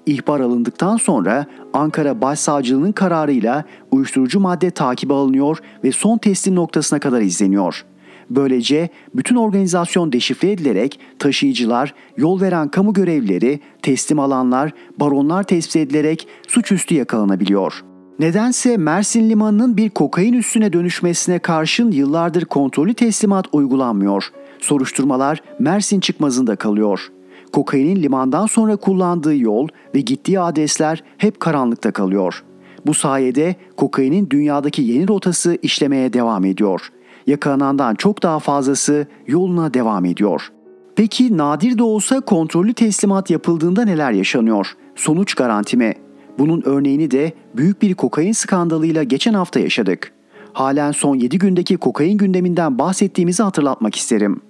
[0.07, 7.21] İhbar alındıktan sonra Ankara Başsavcılığının kararıyla uyuşturucu madde takibi alınıyor ve son teslim noktasına kadar
[7.21, 7.85] izleniyor.
[8.31, 16.29] Böylece bütün organizasyon deşifre edilerek taşıyıcılar, yol veren kamu görevlileri, teslim alanlar, baronlar tespit edilerek
[16.49, 24.31] suçüstü yakalanabiliyor.'' Nedense Mersin Limanı'nın bir kokain üssüne dönüşmesine karşın yıllardır kontrollü teslimat uygulanmıyor.
[24.59, 27.09] Soruşturmalar Mersin çıkmazında kalıyor.
[27.53, 32.45] Kokainin limandan sonra kullandığı yol ve gittiği adresler hep karanlıkta kalıyor.
[32.87, 36.91] Bu sayede kokainin dünyadaki yeni rotası işlemeye devam ediyor.
[37.27, 40.53] Yakalanandan çok daha fazlası yoluna devam ediyor.
[40.97, 44.77] Peki nadir de olsa kontrollü teslimat yapıldığında neler yaşanıyor?
[44.95, 45.95] Sonuç garanti mi?
[46.39, 50.13] Bunun örneğini de büyük bir kokain skandalıyla geçen hafta yaşadık.
[50.53, 54.41] Halen son 7 gündeki kokain gündeminden bahsettiğimizi hatırlatmak isterim.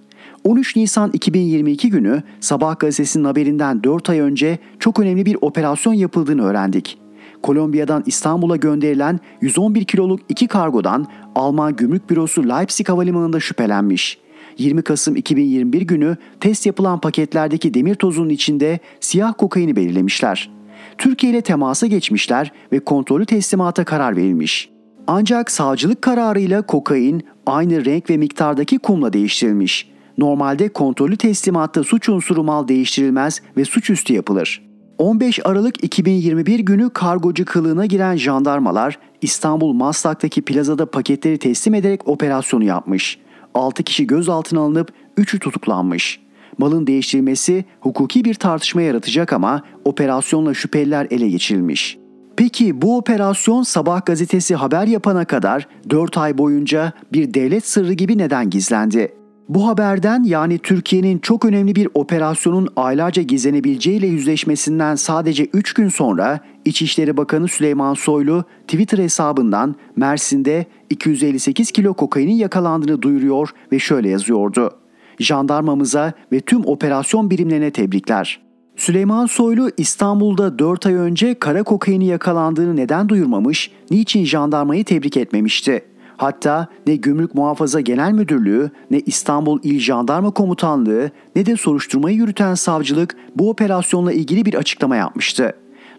[0.45, 6.45] 13 Nisan 2022 günü Sabah gazetesinin haberinden 4 ay önce çok önemli bir operasyon yapıldığını
[6.45, 6.99] öğrendik.
[7.43, 14.19] Kolombiya'dan İstanbul'a gönderilen 111 kiloluk iki kargodan Alman Gümrük Bürosu Leipzig Havalimanı'nda şüphelenmiş.
[14.59, 20.51] 20 Kasım 2021 günü test yapılan paketlerdeki demir tozunun içinde siyah kokaini belirlemişler.
[20.99, 24.71] Türkiye ile temasa geçmişler ve kontrolü teslimata karar verilmiş.
[25.07, 29.89] Ancak savcılık kararıyla kokain aynı renk ve miktardaki kumla değiştirilmiş.
[30.19, 34.63] Normalde kontrolü teslimatta suç unsuru mal değiştirilmez ve suçüstü yapılır.
[34.99, 42.65] 15 Aralık 2021 günü kargocu kılığına giren jandarmalar İstanbul Maslak'taki plazada paketleri teslim ederek operasyonu
[42.65, 43.19] yapmış.
[43.55, 46.21] 6 kişi gözaltına alınıp 3'ü tutuklanmış
[46.59, 51.99] malın değiştirilmesi hukuki bir tartışma yaratacak ama operasyonla şüpheliler ele geçirilmiş.
[52.37, 58.19] Peki bu operasyon Sabah gazetesi haber yapana kadar 4 ay boyunca bir devlet sırrı gibi
[58.19, 59.13] neden gizlendi?
[59.49, 66.41] Bu haberden yani Türkiye'nin çok önemli bir operasyonun aylarca gizlenebileceğiyle yüzleşmesinden sadece 3 gün sonra
[66.65, 74.71] İçişleri Bakanı Süleyman Soylu Twitter hesabından Mersin'de 258 kilo kokainin yakalandığını duyuruyor ve şöyle yazıyordu
[75.19, 78.41] jandarmamıza ve tüm operasyon birimlerine tebrikler.
[78.77, 85.85] Süleyman Soylu İstanbul'da 4 ay önce kara kokaini yakalandığını neden duyurmamış, niçin jandarmayı tebrik etmemişti?
[86.17, 92.55] Hatta ne Gümrük Muhafaza Genel Müdürlüğü, ne İstanbul İl Jandarma Komutanlığı, ne de soruşturmayı yürüten
[92.55, 95.53] savcılık bu operasyonla ilgili bir açıklama yapmıştı.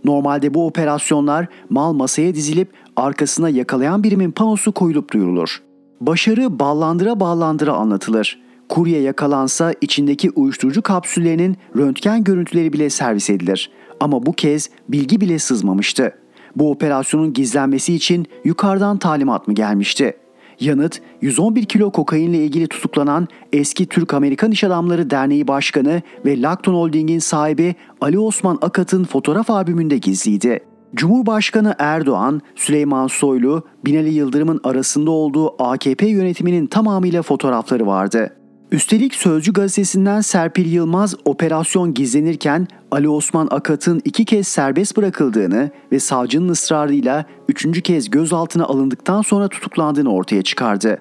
[0.04, 5.62] Normalde bu operasyonlar mal masaya dizilip arkasına yakalayan birimin panosu koyulup duyurulur.
[6.02, 8.40] Başarı ballandıra ballandıra anlatılır.
[8.70, 13.72] Kurye yakalansa içindeki uyuşturucu kapsüllerinin röntgen görüntüleri bile servis edilir.
[14.00, 16.14] Ama bu kez bilgi bile sızmamıştı.
[16.60, 20.18] Bu operasyonun gizlenmesi için yukarıdan talimat mı gelmişti?
[20.60, 27.20] Yanıt 111 kilo kokainle ilgili tutuklanan eski Türk-Amerikan İş Adamları Derneği Başkanı ve Lakton Holding'in
[27.20, 30.60] sahibi Ali Osman Akat'ın fotoğraf albümünde gizliydi.
[30.96, 38.37] Cumhurbaşkanı Erdoğan, Süleyman Soylu, Binali Yıldırım'ın arasında olduğu AKP yönetiminin tamamıyla fotoğrafları vardı.
[38.72, 46.00] Üstelik Sözcü gazetesinden Serpil Yılmaz operasyon gizlenirken Ali Osman Akat'ın iki kez serbest bırakıldığını ve
[46.00, 50.98] savcının ısrarıyla üçüncü kez gözaltına alındıktan sonra tutuklandığını ortaya çıkardı.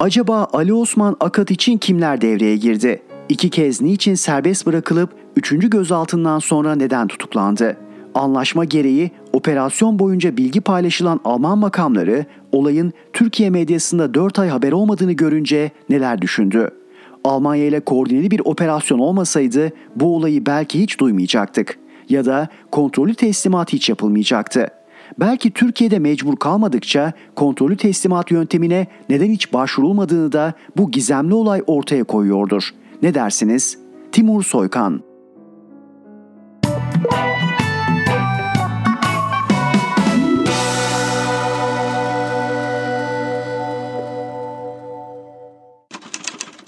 [0.00, 3.02] Acaba Ali Osman Akat için kimler devreye girdi?
[3.28, 7.76] İki kez niçin serbest bırakılıp üçüncü gözaltından sonra neden tutuklandı?
[8.14, 15.12] Anlaşma gereği operasyon boyunca bilgi paylaşılan Alman makamları olayın Türkiye medyasında 4 ay haber olmadığını
[15.12, 16.70] görünce neler düşündü?
[17.24, 23.72] Almanya ile koordineli bir operasyon olmasaydı bu olayı belki hiç duymayacaktık ya da kontrollü teslimat
[23.72, 24.68] hiç yapılmayacaktı.
[25.20, 32.04] Belki Türkiye'de mecbur kalmadıkça kontrollü teslimat yöntemine neden hiç başvurulmadığını da bu gizemli olay ortaya
[32.04, 32.70] koyuyordur.
[33.02, 33.78] Ne dersiniz?
[34.12, 35.07] Timur Soykan